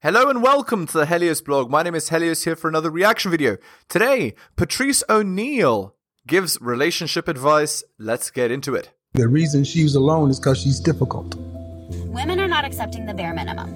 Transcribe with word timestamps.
Hello 0.00 0.30
and 0.30 0.44
welcome 0.44 0.86
to 0.86 0.98
the 0.98 1.06
Helios 1.06 1.40
blog. 1.40 1.70
My 1.70 1.82
name 1.82 1.96
is 1.96 2.08
Helios 2.08 2.44
here 2.44 2.54
for 2.54 2.68
another 2.68 2.88
reaction 2.88 3.32
video. 3.32 3.56
Today, 3.88 4.34
Patrice 4.54 5.02
O'Neal 5.08 5.96
gives 6.24 6.56
relationship 6.60 7.26
advice. 7.26 7.82
Let's 7.98 8.30
get 8.30 8.52
into 8.52 8.76
it. 8.76 8.92
The 9.14 9.26
reason 9.26 9.64
she's 9.64 9.96
alone 9.96 10.30
is 10.30 10.38
because 10.38 10.58
she's 10.62 10.78
difficult. 10.78 11.34
Women 11.34 12.38
are 12.38 12.46
not 12.46 12.64
accepting 12.64 13.06
the 13.06 13.14
bare 13.14 13.34
minimum. 13.34 13.74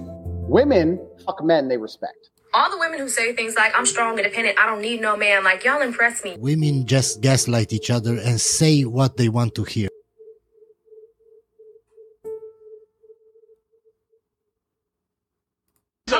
Women 0.48 1.04
fuck 1.26 1.42
men 1.42 1.66
they 1.66 1.76
respect. 1.76 2.30
all 2.54 2.70
the 2.70 2.78
women 2.78 3.00
who 3.00 3.08
say 3.08 3.32
things 3.34 3.54
like 3.54 3.72
i'm 3.74 3.86
strong 3.86 4.18
independent 4.18 4.58
i 4.58 4.66
don't 4.66 4.82
need 4.82 5.00
no 5.00 5.16
man 5.16 5.42
like 5.42 5.64
y'all 5.64 5.80
impress 5.80 6.22
me 6.24 6.36
Women 6.38 6.84
just 6.86 7.20
gaslight 7.22 7.72
each 7.72 7.90
other 7.90 8.18
and 8.18 8.38
say 8.38 8.82
what 8.84 9.16
they 9.16 9.28
want 9.30 9.54
to 9.54 9.64
hear. 9.64 9.88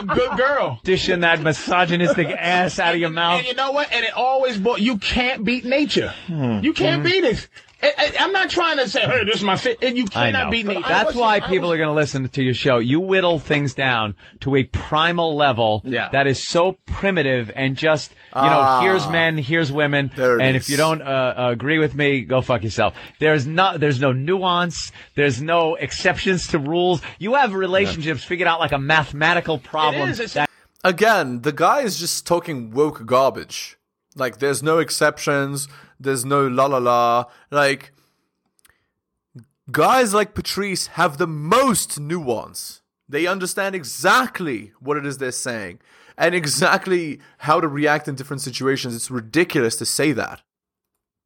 A 0.02 0.14
good 0.14 0.36
girl. 0.36 0.80
dishing 0.84 1.20
that 1.20 1.40
misogynistic 1.40 2.28
ass 2.28 2.78
out 2.78 2.94
of 2.94 3.00
your 3.00 3.10
mouth. 3.10 3.38
And 3.40 3.46
you 3.48 3.54
know 3.54 3.72
what? 3.72 3.92
And 3.92 4.04
it 4.04 4.12
always, 4.14 4.58
bo- 4.58 4.76
you 4.76 4.98
can't 4.98 5.44
beat 5.44 5.64
nature. 5.64 6.12
Hmm. 6.26 6.60
You 6.62 6.72
can't 6.72 7.02
beat 7.04 7.24
it. 7.24 7.48
I, 7.82 7.92
I, 8.18 8.24
am 8.24 8.32
not 8.32 8.48
trying 8.48 8.78
to 8.78 8.88
say, 8.88 9.00
hey, 9.00 9.24
this 9.24 9.36
is 9.36 9.42
my 9.42 9.56
fit. 9.56 9.78
And 9.82 9.96
you 9.98 10.04
cannot 10.06 10.44
know. 10.44 10.50
beat 10.50 10.66
nature. 10.66 10.82
That's 10.86 11.14
why 11.14 11.40
people 11.40 11.68
was- 11.68 11.74
are 11.74 11.78
going 11.78 11.88
to 11.88 11.94
listen 11.94 12.28
to 12.28 12.42
your 12.42 12.54
show. 12.54 12.78
You 12.78 13.00
whittle 13.00 13.38
things 13.38 13.74
down 13.74 14.14
to 14.40 14.54
a 14.56 14.64
primal 14.64 15.34
level 15.36 15.82
Yeah. 15.84 16.08
that 16.12 16.26
is 16.26 16.46
so 16.46 16.78
primitive 16.86 17.50
and 17.56 17.76
just, 17.76 18.12
you 18.36 18.42
know, 18.42 18.60
Ah. 18.60 18.80
here's 18.82 19.08
men, 19.08 19.36
here's 19.36 19.72
women, 19.72 20.12
and 20.16 20.56
is. 20.56 20.62
if 20.64 20.70
you 20.70 20.76
don't 20.76 21.02
uh, 21.02 21.34
agree 21.36 21.78
with 21.78 21.94
me, 21.94 22.20
go 22.22 22.40
fuck 22.40 22.62
yourself. 22.62 22.94
There's 23.18 23.46
no, 23.46 23.76
there's 23.76 24.00
no 24.00 24.12
nuance. 24.12 24.92
There's 25.16 25.42
no 25.42 25.74
exceptions 25.74 26.46
to 26.48 26.58
rules. 26.60 27.02
You 27.18 27.34
have 27.34 27.52
relationships 27.52 28.22
figured 28.22 28.46
out 28.48 28.60
like 28.60 28.72
a 28.72 28.78
mathematical 28.78 29.58
problem. 29.58 30.08
It 30.08 30.12
is. 30.12 30.20
It's 30.20 30.34
that- 30.34 30.48
Again, 30.84 31.42
the 31.42 31.52
guy 31.52 31.80
is 31.80 31.98
just 31.98 32.26
talking 32.26 32.70
woke 32.70 33.06
garbage. 33.06 33.76
Like, 34.14 34.38
there's 34.40 34.62
no 34.62 34.78
exceptions, 34.78 35.68
there's 36.02 36.24
no 36.24 36.46
la 36.46 36.66
la 36.66 36.78
la. 36.78 37.24
Like, 37.50 37.92
guys 39.70 40.12
like 40.14 40.34
Patrice 40.34 40.88
have 40.88 41.18
the 41.18 41.26
most 41.26 41.98
nuance. 42.00 42.82
They 43.08 43.26
understand 43.26 43.74
exactly 43.74 44.72
what 44.80 44.96
it 44.96 45.04
is 45.04 45.18
they're 45.18 45.32
saying 45.32 45.80
and 46.16 46.34
exactly 46.34 47.20
how 47.38 47.60
to 47.60 47.68
react 47.68 48.08
in 48.08 48.14
different 48.14 48.40
situations. 48.42 48.94
It's 48.94 49.10
ridiculous 49.10 49.76
to 49.76 49.86
say 49.86 50.12
that. 50.12 50.42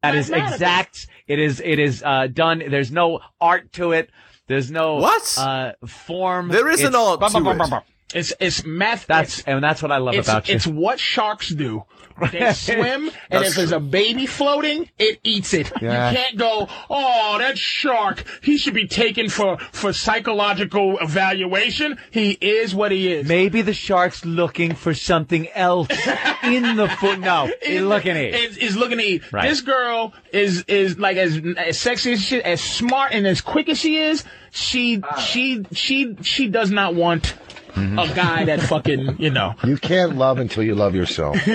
that 0.03 0.15
is 0.15 0.31
exact. 0.31 1.07
It 1.27 1.39
is, 1.39 1.61
it 1.65 1.79
is, 1.79 2.03
uh, 2.05 2.29
done. 2.29 2.63
There's 2.69 2.91
no 2.91 3.21
art 3.41 3.73
to 3.75 3.93
it. 3.93 4.11
There's 4.49 4.71
no, 4.71 4.97
What? 4.97 5.35
uh, 5.39 5.73
form. 5.87 6.49
There 6.49 6.69
is 6.69 6.81
an 6.81 6.89
It's- 6.89 7.03
art 7.05 7.33
to 7.33 7.77
it. 7.77 7.83
It's, 8.15 8.33
it's 8.39 8.65
math. 8.65 9.07
That's, 9.07 9.41
it's, 9.41 9.49
and 9.49 9.63
that's 9.63 9.83
what 9.83 9.91
I 9.91 9.99
love 9.99 10.15
about 10.15 10.49
you. 10.49 10.55
it's 10.55 10.67
what 10.67 11.01
sharks 11.01 11.49
do. 11.49 11.85
They 12.33 12.53
swim, 12.55 13.09
and 13.09 13.13
That's 13.31 13.51
if 13.51 13.57
there's 13.57 13.73
a 13.73 13.81
baby 13.81 14.27
floating, 14.27 14.89
it 14.99 15.21
eats 15.23 15.53
it. 15.53 15.71
Yeah. 15.83 16.11
You 16.11 16.17
can't 16.17 16.39
go, 16.39 16.69
oh, 16.89 17.39
that 17.39 17.59
shark, 17.59 18.25
he 18.43 18.57
should 18.57 18.75
be 18.75 18.87
taken 18.87 19.29
for, 19.29 19.59
for 19.59 19.93
psychological 19.93 20.99
evaluation. 20.99 21.99
He 22.11 22.33
is 22.33 22.75
what 22.75 22.93
he 22.93 23.13
is. 23.13 23.29
Maybe 23.29 23.61
the 23.61 23.75
shark's 23.75 24.25
looking 24.25 24.75
for 24.75 24.95
something 24.95 25.49
else 25.51 25.89
in 26.43 26.77
the 26.77 26.89
foot. 26.89 27.21
No, 27.21 27.51
he's 27.63 27.83
looking 27.83 28.13
at 28.13 28.17
it. 28.17 28.35
Is, 28.35 28.57
is 28.57 28.77
looking 28.77 28.99
to 28.99 29.05
eat. 29.05 29.33
Right. 29.33 29.49
This 29.49 29.61
girl 29.61 30.15
is 30.33 30.63
is 30.69 30.99
like 30.99 31.17
as 31.17 31.41
as 31.59 31.79
sexy 31.79 32.13
as 32.13 32.23
she, 32.23 32.43
as 32.43 32.63
smart 32.63 33.13
and 33.13 33.27
as 33.27 33.41
quick 33.41 33.69
as 33.69 33.79
she 33.79 33.99
is. 33.99 34.25
She 34.53 35.03
ah. 35.03 35.17
she 35.17 35.67
she 35.73 36.17
she 36.23 36.49
does 36.49 36.71
not 36.71 36.95
want 36.95 37.35
Mm-hmm. 37.77 37.99
a 37.99 38.15
guy 38.15 38.45
that 38.47 38.61
fucking 38.63 39.17
you 39.19 39.29
know. 39.29 39.55
You 39.63 39.77
can't 39.77 40.17
love 40.17 40.39
until 40.39 40.63
you 40.63 40.75
love 40.75 40.95
yourself. 40.95 41.37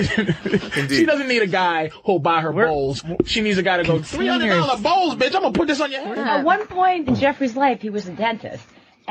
She 0.88 1.04
doesn't 1.04 1.26
need 1.28 1.42
a 1.42 1.46
guy 1.46 1.88
who'll 2.04 2.18
buy 2.20 2.40
her 2.42 2.52
bowls. 2.52 3.02
She 3.24 3.40
needs 3.40 3.58
a 3.58 3.62
guy 3.62 3.78
to 3.78 3.84
go 3.84 4.00
three 4.00 4.28
hundred 4.28 4.50
dollar 4.50 4.80
bowls, 4.80 5.14
bitch. 5.16 5.34
I'm 5.34 5.42
gonna 5.42 5.52
put 5.52 5.66
this 5.66 5.80
on 5.80 5.90
your 5.90 6.00
head. 6.00 6.18
At 6.18 6.44
one 6.44 6.66
point 6.66 7.08
in 7.08 7.14
Jeffrey's 7.16 7.56
life, 7.56 7.80
he 7.82 7.90
was 7.90 8.06
a 8.08 8.12
dentist, 8.12 8.64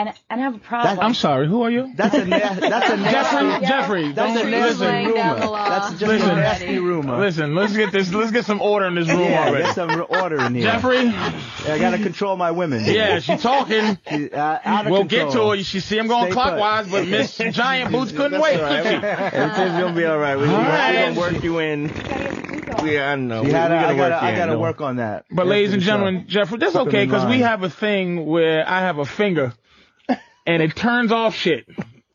and 0.08 0.14
and 0.30 0.40
I 0.42 0.44
have 0.44 0.56
a 0.56 0.60
problem. 0.60 1.00
I'm 1.00 1.14
sorry. 1.14 1.48
Who 1.48 1.62
are 1.64 1.72
you? 1.72 1.92
That's 1.96 2.16
a 2.16 2.26
na- 2.26 2.38
that's 2.38 2.90
a 2.90 2.98
Jeffrey. 2.98 3.44
nasty 3.44 3.66
Jeffrey. 3.66 4.12
that's 4.12 4.36
a 4.36 4.42
don't- 4.44 4.52
nasty 4.52 4.86
listen. 4.86 5.06
rumor. 5.06 5.40
That's 5.70 5.90
just 5.92 6.02
Listen. 6.02 6.30
a 6.30 6.36
nasty 6.36 6.80
rumor. 6.80 7.18
Listen. 7.20 7.56
Let's 7.56 7.76
get 7.76 7.92
this. 7.92 8.14
Let's 8.14 8.32
get 8.32 8.46
some 8.46 8.62
order 8.62 8.86
in 8.88 8.96
this 8.96 9.08
room 9.08 9.20
yeah, 9.22 9.48
already. 9.48 9.64
get 9.66 9.76
some 9.76 10.06
order 10.10 10.42
in 10.42 10.56
here. 10.56 10.64
Jeffrey. 10.72 11.08
I 11.08 11.78
gotta 11.80 11.98
control 11.98 12.36
my 12.38 12.52
women. 12.52 12.84
Yeah, 12.86 13.20
she 13.20 13.38
talking. 13.38 13.98
She- 14.10 14.32
uh, 14.32 14.60
out 14.64 14.86
of 14.86 14.92
We'll 14.92 15.04
get 15.04 15.20
to 15.20 15.26
control. 15.26 15.52
her. 15.58 15.64
She 15.64 15.80
see 15.80 15.98
I'm 16.00 16.08
going 16.08 16.26
Stay 16.26 16.34
clockwise, 16.34 16.86
put. 16.88 16.92
but 16.92 17.08
Miss 17.08 17.38
Giant 17.52 17.92
Boots 17.92 18.12
couldn't 18.12 18.32
That's 18.32 18.44
wait, 18.44 18.60
all 18.60 18.64
right. 18.70 18.84
could 18.84 19.02
she? 19.02 19.06
Everything's 19.38 19.80
gonna 19.82 19.96
be 19.96 20.06
all 20.06 20.18
right. 20.18 20.36
We, 20.38 20.44
we, 20.48 20.50
All 20.54 20.62
right. 20.62 20.96
are 20.96 21.14
gonna 21.14 21.20
work 21.20 21.44
you 21.44 21.60
in. 21.60 21.88
we, 22.84 23.00
I 23.00 23.16
know. 23.16 23.42
She 23.44 23.48
We, 23.48 23.54
had, 23.54 23.72
we 23.72 23.78
I 23.78 23.82
gotta 23.82 23.96
gotta, 23.96 24.14
work 24.16 24.24
I 24.24 24.36
gotta 24.36 24.58
work 24.60 24.82
on 24.82 24.96
that. 24.98 25.26
But 25.30 25.44
After 25.44 25.50
ladies 25.50 25.74
and 25.74 25.82
the 25.82 25.86
show. 25.86 25.92
gentlemen, 25.92 26.26
Jeffrey, 26.28 26.58
that's 26.58 26.72
Keep 26.74 26.82
'em 26.82 26.88
okay 26.88 27.06
because 27.06 27.26
we 27.26 27.40
have 27.40 27.64
a 27.64 27.70
thing 27.70 28.26
where 28.26 28.68
I 28.68 28.80
have 28.82 28.98
a 28.98 29.06
finger, 29.06 29.54
and 30.46 30.62
it 30.62 30.76
turns 30.76 31.12
off 31.12 31.36
shit 31.36 31.66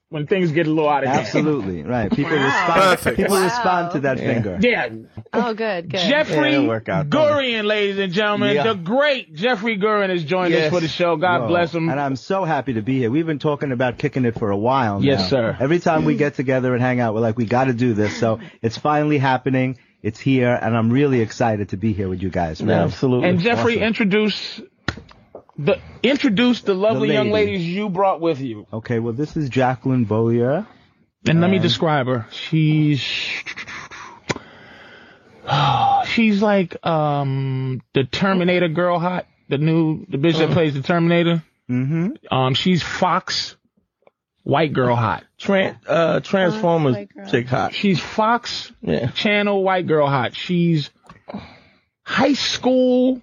when 0.09 0.27
things 0.27 0.53
get 0.53 0.67
a 0.69 0.71
little 0.71 0.89
out 0.89 1.03
of 1.03 1.09
hand. 1.09 1.21
Absolutely 1.27 1.83
right. 1.83 2.11
People 2.15 2.33
respond. 2.33 2.73
Perfect. 2.75 3.17
People 3.17 3.35
Wow. 3.37 3.45
respond 3.45 3.93
to 3.93 4.01
that 4.01 4.19
finger. 4.19 4.57
Yeah, 4.61 4.89
oh, 5.33 5.53
good, 5.53 5.91
good. 5.91 5.99
Jeffrey 6.01 6.51
Yeah, 6.53 6.57
it'll 6.59 6.69
work 6.69 6.89
out. 6.89 7.11
Gurian, 7.11 7.65
ladies 7.65 7.99
and 7.99 8.13
gentlemen, 8.13 8.55
Yeah. 8.55 8.69
the 8.69 8.75
great 8.75 9.35
Jeffrey 9.35 9.77
Gurian 9.79 10.11
has 10.11 10.23
joined 10.23 10.55
us 10.55 10.71
for 10.71 10.81
the 10.81 10.87
show. 10.89 11.17
God 11.17 11.43
Whoa. 11.43 11.49
bless 11.49 11.75
him. 11.75 11.89
And 11.89 11.99
I'm 11.99 12.15
so 12.17 12.45
happy 12.45 12.75
to 12.75 12.83
be 12.83 12.99
here. 12.99 13.11
We've 13.11 13.27
been 13.27 13.41
talking 13.41 13.73
about 13.73 13.99
kicking 13.99 14.25
it 14.25 14.39
for 14.39 14.51
a 14.51 14.57
while 14.57 15.01
now. 15.01 15.07
Yes, 15.07 15.29
sir. 15.29 15.57
Every 15.59 15.81
time 15.81 16.05
we 16.05 16.17
get 16.17 16.35
together 16.35 16.73
and 16.73 16.83
hang 16.83 17.01
out, 17.01 17.13
we're 17.15 17.21
like, 17.21 17.37
we 17.37 17.45
got 17.47 17.65
to 17.65 17.73
do 17.75 17.93
this. 17.95 18.17
So 18.17 18.39
it's 18.63 18.79
finally 18.79 19.19
happening. 19.19 19.77
It's 20.03 20.21
here, 20.21 20.57
and 20.63 20.77
I'm 20.77 20.91
really 20.91 21.21
excited 21.21 21.71
to 21.71 21.77
be 21.77 21.93
here 21.93 22.09
with 22.09 22.23
you 22.23 22.31
guys. 22.31 22.63
man. 22.63 22.79
Absolutely. 22.85 23.29
and 23.29 23.41
Jeffrey, 23.41 23.75
Awesome. 23.79 23.83
introduce 23.89 24.61
the 25.59 25.81
introduce 26.03 26.62
the 26.62 26.75
lovely 26.75 27.09
The 27.09 27.15
young 27.15 27.31
ladies 27.31 27.67
you 27.67 27.89
brought 27.89 28.21
with 28.21 28.41
you. 28.41 28.67
Okay, 28.72 28.99
well, 28.99 29.12
this 29.12 29.37
is 29.37 29.49
Jacqueline 29.49 30.06
Bolia. 30.06 30.67
And 31.28 31.41
let 31.41 31.50
me 31.50 31.59
describe 31.59 32.06
her. 32.06 32.27
She's 32.31 33.00
she's 36.06 36.43
like 36.43 36.84
um 36.87 37.81
the 37.95 38.05
Terminator 38.05 38.69
girl 38.69 38.99
hot. 38.99 39.27
The 39.49 39.59
new 39.59 40.05
the 40.09 40.19
bitch 40.19 40.39
that 40.39 40.50
plays 40.50 40.75
the 40.75 40.83
Terminator. 40.83 41.43
Mm-hmm. 41.71 42.34
Um 42.34 42.55
she's 42.55 42.83
Fox 42.83 43.56
white 44.43 44.72
girl 44.72 44.95
hot. 44.95 45.25
Tran- 45.41 45.77
uh, 45.87 46.21
Transformers 46.21 46.95
White 46.97 47.11
chick 47.28 47.47
hot. 47.49 47.75
She's 47.75 47.99
Fox 48.00 48.72
Yeah. 48.83 49.11
channel 49.11 49.62
white 49.65 49.87
girl 49.87 50.09
hot. 50.09 50.34
She's 50.37 50.91
high 52.05 52.34
school 52.34 53.21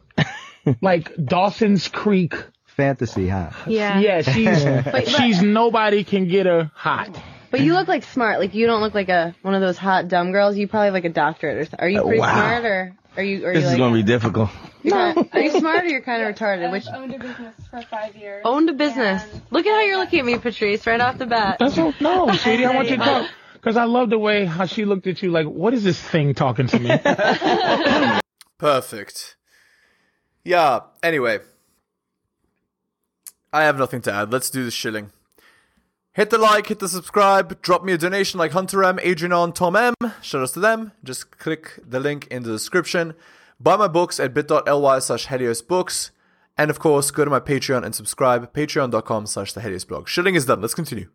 like 0.81 1.13
Dawson's 1.23 1.87
Creek. 1.87 2.35
Fantasy, 2.65 3.27
huh? 3.29 3.51
yeah. 3.67 3.99
Yeah, 3.99 4.21
she's 4.23 4.63
But, 4.91 5.07
she's 5.07 5.41
nobody 5.43 6.03
can 6.03 6.27
get 6.27 6.47
her 6.47 6.71
hot. 6.73 7.15
but 7.51 7.59
you 7.61 7.73
look 7.73 7.87
like 7.87 8.03
smart. 8.03 8.39
Like 8.39 8.55
you 8.55 8.65
don't 8.65 8.81
look 8.81 8.95
like 8.95 9.09
a 9.09 9.35
one 9.43 9.53
of 9.53 9.61
those 9.61 9.77
hot 9.77 10.07
dumb 10.07 10.31
girls. 10.31 10.57
You 10.57 10.67
probably 10.67 10.85
have 10.85 10.93
like 10.95 11.05
a 11.05 11.09
doctorate 11.09 11.57
or 11.57 11.65
something. 11.65 11.79
Are 11.79 11.89
you 11.89 12.01
pretty 12.01 12.19
wow. 12.19 12.33
smart 12.33 12.65
or 12.65 12.95
are 13.15 13.21
you? 13.23 13.45
Are 13.45 13.53
This 13.53 13.61
you 13.61 13.67
is 13.67 13.71
like, 13.73 13.77
gonna 13.77 13.93
be 13.93 14.01
difficult. 14.01 14.49
you're 14.81 14.97
are 14.97 15.39
you 15.39 15.51
smart 15.51 15.83
or 15.85 15.87
you're 15.87 16.01
kind 16.01 16.23
of 16.23 16.33
retarded? 16.35 16.71
Which 16.71 16.87
owned 16.91 17.13
a 17.13 17.19
business 17.19 17.53
for 17.69 17.81
five 17.83 18.15
years. 18.15 18.41
owned 18.43 18.67
a 18.71 18.73
business. 18.73 19.23
Look 19.51 19.67
at 19.67 19.71
how 19.71 19.81
you're 19.81 19.97
looking 19.99 20.21
at 20.21 20.25
me, 20.25 20.39
Patrice, 20.39 20.87
right 20.87 20.99
off 20.99 21.19
the 21.19 21.27
bat. 21.27 21.57
That's 21.59 21.77
all, 21.77 21.93
no, 22.01 22.31
sweetie. 22.37 22.65
I 22.65 22.73
want 22.73 22.89
you 22.89 22.97
to 22.97 23.03
talk 23.03 23.29
because 23.53 23.77
I 23.77 23.83
love 23.83 24.09
the 24.09 24.17
way 24.17 24.45
how 24.45 24.65
she 24.65 24.83
looked 24.85 25.05
at 25.05 25.21
you. 25.21 25.29
Like, 25.29 25.45
what 25.45 25.75
is 25.75 25.83
this 25.83 26.01
thing 26.01 26.33
talking 26.33 26.65
to 26.65 26.79
me? 26.79 26.89
Perfect. 28.57 29.35
Yeah, 30.43 30.81
anyway. 31.01 31.39
I 33.51 33.63
have 33.63 33.77
nothing 33.77 34.01
to 34.01 34.13
add. 34.13 34.31
Let's 34.31 34.49
do 34.49 34.65
the 34.65 34.71
shilling. 34.71 35.11
Hit 36.13 36.29
the 36.29 36.37
like, 36.37 36.67
hit 36.67 36.79
the 36.79 36.87
subscribe, 36.87 37.59
drop 37.61 37.83
me 37.83 37.93
a 37.93 37.97
donation 37.97 38.37
like 38.37 38.51
Hunter 38.51 38.83
M, 38.83 38.99
Adrian 39.01 39.33
On, 39.33 39.51
Tom 39.51 39.75
M. 39.75 39.95
Shout 40.21 40.41
outs 40.41 40.51
to 40.51 40.59
them. 40.59 40.91
Just 41.03 41.37
click 41.39 41.79
the 41.83 41.99
link 41.99 42.27
in 42.27 42.43
the 42.43 42.51
description. 42.51 43.15
Buy 43.59 43.77
my 43.77 43.87
books 43.87 44.19
at 44.19 44.33
bit.ly 44.33 44.99
slash 44.99 45.27
Helios 45.27 45.61
Books. 45.61 46.11
And 46.55 46.69
of 46.69 46.77
course, 46.77 47.09
go 47.09 47.25
to 47.25 47.31
my 47.31 47.39
Patreon 47.39 47.83
and 47.83 47.95
subscribe. 47.95 48.53
Patreon.com 48.53 49.25
slash 49.25 49.53
the 49.53 49.61
Helios 49.61 49.85
blog. 49.85 50.07
Shilling 50.07 50.35
is 50.35 50.45
done. 50.45 50.61
Let's 50.61 50.75
continue. 50.75 51.09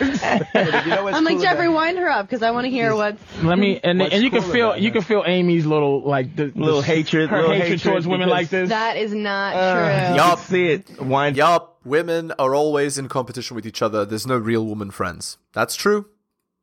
You 0.00 0.08
know 0.08 1.08
I'm 1.08 1.24
like 1.24 1.34
cool 1.34 1.42
Jeffrey, 1.42 1.68
wind 1.68 1.98
her 1.98 2.08
up 2.08 2.26
because 2.26 2.42
I 2.42 2.50
want 2.50 2.64
to 2.64 2.70
hear 2.70 2.94
what's. 2.94 3.20
Let 3.42 3.58
me 3.58 3.78
and 3.82 4.00
What's 4.00 4.14
and 4.14 4.22
you 4.24 4.30
can 4.30 4.42
cool 4.42 4.52
feel 4.52 4.68
about 4.70 4.80
you 4.80 4.90
can 4.90 5.02
feel 5.02 5.22
Amy's 5.26 5.64
little 5.66 6.02
like 6.02 6.34
the 6.34 6.46
Little 6.54 6.80
the- 6.80 6.86
hatred, 6.86 7.30
her 7.30 7.36
little 7.36 7.52
hatred, 7.52 7.70
hatred 7.78 7.92
towards 7.92 8.06
women 8.06 8.28
because- 8.28 8.30
like 8.42 8.48
this. 8.48 8.68
That 8.70 8.96
is 8.96 9.14
not 9.14 9.54
Uh, 9.54 9.74
true. 10.08 10.16
Yup. 10.16 10.38
See 10.40 10.66
it. 10.68 11.00
Wind. 11.00 11.36
Yup, 11.36 11.78
women 11.84 12.32
are 12.38 12.54
always 12.54 12.98
in 12.98 13.08
competition 13.08 13.54
with 13.54 13.66
each 13.66 13.80
other. 13.82 14.04
There's 14.04 14.26
no 14.26 14.36
real 14.38 14.66
woman 14.66 14.90
friends. 14.90 15.38
That's 15.52 15.76
true. 15.76 16.06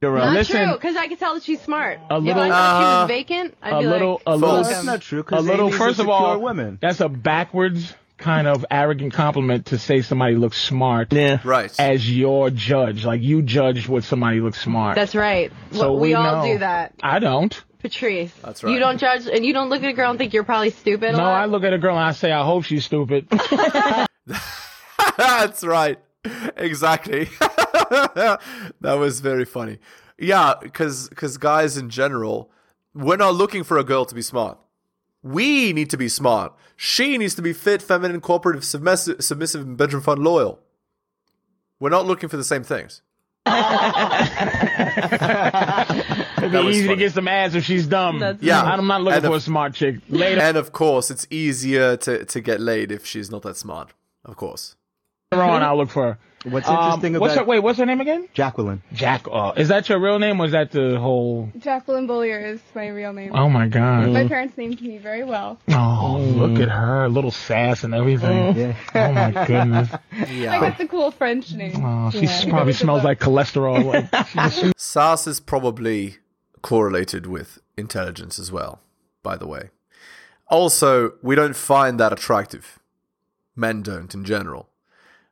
You're 0.02 0.18
Not 0.18 0.26
right. 0.28 0.34
Listen- 0.34 0.66
true, 0.66 0.74
because 0.76 0.96
I 0.96 1.08
could 1.08 1.20
tell 1.20 1.34
that 1.36 1.44
she's 1.44 1.62
smart. 1.62 2.00
A 2.10 2.18
if 2.18 2.24
little- 2.24 2.42
I 2.42 2.50
thought 2.50 2.80
she 2.80 2.86
was 3.02 3.08
vacant, 3.20 3.58
I'd 3.62 3.74
a 3.74 3.80
be 3.80 3.86
little 3.88 4.12
like, 4.14 4.22
a 4.28 4.32
Fuck. 4.32 4.42
little 4.42 4.64
That's 4.64 4.84
not 4.86 5.02
true. 5.02 5.24
a 5.30 5.42
little 5.42 5.68
Amy's 5.68 5.78
first 5.78 6.00
a 6.00 6.04
of 6.04 6.10
all 6.10 6.40
women. 6.40 6.78
that's 6.82 7.00
a 7.02 7.10
backwards 7.10 7.94
kind 8.20 8.48
of 8.48 8.66
arrogant 8.70 9.14
compliment 9.14 9.68
to 9.68 9.80
say 9.80 10.02
somebody 10.02 10.36
looks 10.36 10.62
smart. 10.62 11.12
Yeah. 11.12 11.40
Right. 11.44 11.74
As 11.80 12.10
your 12.10 12.50
judge, 12.52 13.06
like 13.06 13.22
you 13.22 13.42
judge 13.42 13.88
what 13.88 14.04
somebody 14.04 14.40
looks 14.42 14.62
smart. 14.62 14.96
That's 14.96 15.16
right. 15.16 15.52
So 15.72 15.94
we, 15.94 16.10
we 16.10 16.14
all 16.14 16.46
know. 16.46 16.54
do 16.54 16.60
that. 16.60 16.94
I 17.02 17.20
don't. 17.20 17.60
Patrice. 17.80 18.34
That's 18.44 18.62
right. 18.64 18.74
You 18.74 18.80
don't 18.80 18.98
judge, 19.00 19.26
and 19.28 19.46
you 19.46 19.54
don't 19.54 19.70
look 19.70 19.82
at 19.84 19.90
a 19.90 19.94
girl 19.94 20.10
and 20.10 20.20
think 20.20 20.34
you're 20.34 20.44
probably 20.44 20.70
stupid. 20.72 21.10
a 21.10 21.18
No, 21.18 21.20
lot? 21.24 21.42
I 21.42 21.46
look 21.46 21.64
at 21.64 21.72
a 21.74 21.78
girl 21.78 21.96
and 21.96 22.04
I 22.04 22.12
say, 22.12 22.32
I 22.32 22.44
hope 22.44 22.66
she's 22.66 22.84
stupid. 22.86 23.28
That's 25.18 25.64
right. 25.64 25.98
Exactly. 26.58 27.26
that 27.40 28.40
was 28.82 29.22
very 29.22 29.46
funny. 29.46 29.80
Yeah, 30.18 30.56
because 30.62 31.08
because 31.10 31.38
guys 31.38 31.78
in 31.78 31.90
general, 31.90 32.52
we're 32.94 33.16
not 33.16 33.36
looking 33.36 33.64
for 33.64 33.78
a 33.78 33.84
girl 33.84 34.04
to 34.06 34.14
be 34.16 34.22
smart. 34.22 34.58
We 35.22 35.74
need 35.74 35.90
to 35.90 35.98
be 35.98 36.08
smart. 36.10 36.54
She 36.78 37.18
needs 37.18 37.36
to 37.36 37.42
be 37.42 37.52
fit, 37.54 37.82
feminine, 37.82 38.22
cooperative, 38.22 38.64
submissive, 38.64 39.22
submissive 39.24 39.62
and 39.62 39.78
bedroom 39.78 40.02
fun, 40.02 40.24
loyal. 40.24 40.60
We're 41.80 41.90
not 41.90 42.06
looking 42.06 42.30
for 42.30 42.38
the 42.38 42.44
same 42.44 42.64
things. 42.64 43.02
It'd 43.46 43.56
be 43.56 43.60
That 46.50 46.64
was 46.64 46.78
easy 46.78 46.88
to 46.88 46.96
get 46.96 47.14
some 47.14 47.28
ass 47.28 47.56
if 47.56 47.64
she's 47.66 47.88
dumb. 47.88 48.20
That's 48.20 48.42
Yeah. 48.42 48.62
I'm 48.64 48.88
not 48.88 49.02
looking 49.02 49.18
And 49.18 49.26
for 49.26 49.32
of- 49.32 49.38
a 49.38 49.42
smart 49.42 49.74
chick. 49.74 49.96
Later 50.10 50.42
And 50.42 50.58
of 50.58 50.72
course, 50.72 51.12
it's 51.12 51.28
easier 51.30 51.98
to, 51.98 52.26
to 52.26 52.42
get 52.42 52.60
laid 52.60 52.92
if 52.92 53.06
she's 53.06 53.30
not 53.32 53.42
that 53.44 53.58
smart. 53.58 53.94
Of 54.26 54.36
course. 54.38 54.76
On, 55.32 55.64
I'll 55.64 55.78
look 55.78 55.90
for 55.90 56.04
her. 56.14 56.18
What's 56.50 56.70
Um, 56.70 56.76
interesting 56.76 57.20
what's 57.20 57.34
about 57.34 57.44
her, 57.44 57.50
wait, 57.50 57.60
what's 57.60 57.78
her 57.80 57.86
name 57.86 58.00
again? 58.00 58.30
Jacqueline? 58.34 58.82
Jack. 58.94 59.26
Uh, 59.30 59.52
is 59.58 59.68
that 59.68 59.90
your 59.90 60.00
real 60.00 60.20
name 60.20 60.40
or 60.40 60.46
is 60.46 60.54
that 60.54 60.72
the 60.72 60.98
whole? 60.98 61.52
Jacqueline 61.58 62.08
Bullier 62.08 62.40
is 62.40 62.62
my 62.74 62.88
real 62.88 63.12
name. 63.12 63.32
Oh 63.36 63.50
my 63.50 63.68
god. 63.68 64.08
My 64.08 64.26
parents 64.26 64.58
named 64.58 64.82
me 64.82 64.98
very 65.00 65.26
well. 65.26 65.60
Oh, 65.68 66.18
look 66.18 66.62
at 66.62 66.70
her, 66.70 67.10
little 67.10 67.32
sass 67.32 67.84
and 67.84 67.94
everything. 67.94 68.56
Yeah. 68.56 68.76
Oh 68.96 69.12
my 69.12 69.46
goodness. 69.46 69.90
I 70.14 70.60
got 70.62 70.78
the 70.78 70.88
cool 70.88 71.12
French 71.12 71.52
name. 71.52 71.84
Oh, 71.86 72.10
she 72.12 72.50
probably 72.50 72.74
smells 72.74 73.04
like 73.04 73.20
cholesterol. 73.20 73.84
Like, 73.84 74.28
she's- 74.54 74.74
SAS 74.78 75.28
is 75.28 75.42
probably 75.42 76.18
correlated 76.62 77.28
with 77.28 77.60
intelligence 77.76 78.40
as 78.40 78.50
well, 78.50 78.80
by 79.24 79.36
the 79.36 79.46
way. 79.46 79.72
Also, 80.48 81.14
we 81.22 81.36
don't 81.36 81.56
find 81.56 82.00
that 82.00 82.14
attractive. 82.14 82.80
Men 83.58 83.82
don't 83.82 84.14
in 84.16 84.24
general. 84.24 84.69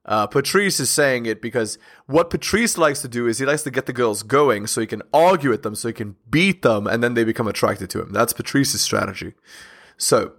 Uh, 0.07 0.25
Patrice 0.25 0.79
is 0.79 0.89
saying 0.89 1.25
it 1.25 1.41
because 1.41 1.77
what 2.05 2.29
Patrice 2.29 2.77
likes 2.77 3.01
to 3.01 3.09
do 3.09 3.27
is 3.27 3.39
he 3.39 3.45
likes 3.45 3.63
to 3.63 3.71
get 3.71 3.87
the 3.87 3.93
girls 3.93 4.23
going 4.23 4.65
so 4.65 4.79
he 4.79 4.87
can 4.87 5.01
argue 5.13 5.49
with 5.49 5.63
them, 5.63 5.75
so 5.75 5.89
he 5.89 5.93
can 5.93 6.15
beat 6.29 6.61
them, 6.61 6.87
and 6.87 7.03
then 7.03 7.13
they 7.13 7.25
become 7.25 7.47
attracted 7.47 7.89
to 7.89 8.01
him. 8.01 8.13
That's 8.13 8.31
Patrice's 8.31 8.81
strategy. 8.81 9.33
So, 9.97 10.33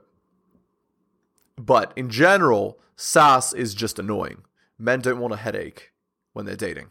but 1.56 1.92
in 1.96 2.08
general, 2.08 2.78
sass 2.96 3.52
is 3.52 3.74
just 3.74 3.98
annoying. 3.98 4.42
Men 4.78 5.00
don't 5.00 5.20
want 5.20 5.34
a 5.34 5.38
headache 5.38 5.92
when 6.32 6.46
they're 6.46 6.56
dating. 6.56 6.88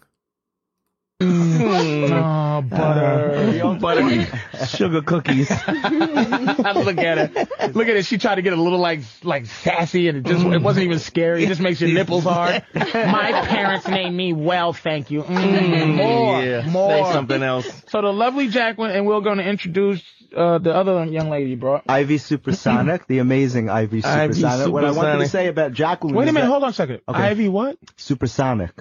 Oh, 1.20 2.62
butter. 2.62 3.78
Butter, 3.80 4.66
sugar 4.68 5.02
cookies. 5.02 5.50
Look 5.68 6.98
at 6.98 7.18
her. 7.18 7.48
Look 7.70 7.88
at 7.88 7.96
it. 7.96 8.06
She 8.06 8.18
tried 8.18 8.36
to 8.36 8.42
get 8.42 8.54
a 8.54 8.62
little 8.62 8.80
like 8.80 9.02
like 9.24 9.46
sassy, 9.48 10.08
and 10.08 10.20
it 10.20 10.26
just 10.26 10.46
it 10.46 10.62
wasn't 10.62 10.86
even 10.86 11.00
scary. 11.00 11.44
It 11.44 11.48
just 11.48 11.62
makes 11.62 11.82
your 11.82 11.90
nipples 11.94 12.24
hard. 12.24 12.64
My 12.74 13.46
parents 13.48 13.88
named 13.88 14.16
me 14.16 14.34
well, 14.34 14.74
thank 14.74 15.12
you. 15.12 15.24
Mm, 15.24 15.96
more, 15.96 16.44
yeah. 16.44 16.70
more. 16.70 17.06
Say 17.06 17.14
something 17.14 17.42
else. 17.44 17.68
So 17.88 18.02
the 18.02 18.14
lovely 18.14 18.50
Jacqueline, 18.50 18.92
and 18.92 19.06
we're 19.08 19.22
going 19.22 19.38
to 19.38 19.48
introduce 19.48 20.04
uh, 20.36 20.60
the 20.60 20.74
other 20.74 21.06
young 21.06 21.30
lady 21.30 21.52
you 21.52 21.58
brought. 21.58 21.84
Ivy 21.90 22.18
Supersonic, 22.18 23.08
the 23.08 23.20
amazing 23.20 23.70
Ivy 23.70 24.04
Ivy 24.04 24.34
Supersonic. 24.34 24.74
What 24.74 24.86
I 24.86 24.92
wanted 24.92 25.20
to 25.20 25.30
say 25.30 25.48
about 25.48 25.74
Jacqueline. 25.74 26.16
Wait 26.16 26.28
a 26.28 26.32
minute, 26.32 26.46
that- 26.46 26.52
hold 26.52 26.64
on 26.64 26.70
a 26.70 26.74
second. 26.74 27.02
Okay. 27.08 27.20
Ivy, 27.20 27.50
what? 27.50 27.78
Supersonic. 27.96 28.72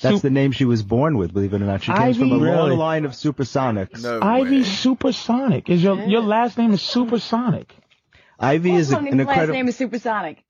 That's 0.00 0.16
Sup- 0.16 0.22
the 0.22 0.30
name 0.30 0.52
she 0.52 0.64
was 0.64 0.82
born 0.82 1.18
with, 1.18 1.34
believe 1.34 1.52
it 1.52 1.60
or 1.60 1.66
not. 1.66 1.82
She 1.82 1.92
comes 1.92 2.16
from 2.16 2.32
a 2.32 2.34
Ivy? 2.36 2.44
long 2.46 2.66
Really? 2.68 2.76
line 2.76 3.04
of 3.04 3.12
supersonics. 3.12 4.02
No 4.02 4.20
Ivy 4.22 4.58
way. 4.58 4.62
Supersonic. 4.64 5.68
Is 5.68 5.82
your 5.82 6.00
your 6.04 6.22
last 6.22 6.56
name 6.56 6.72
is 6.72 6.80
Supersonic? 6.80 7.74
Ivy 8.40 8.74
is 8.74 8.90
a- 8.92 8.96
an 8.98 9.06
incredible. 9.20 9.68
is 9.68 9.76
Supersonic. 9.76 10.42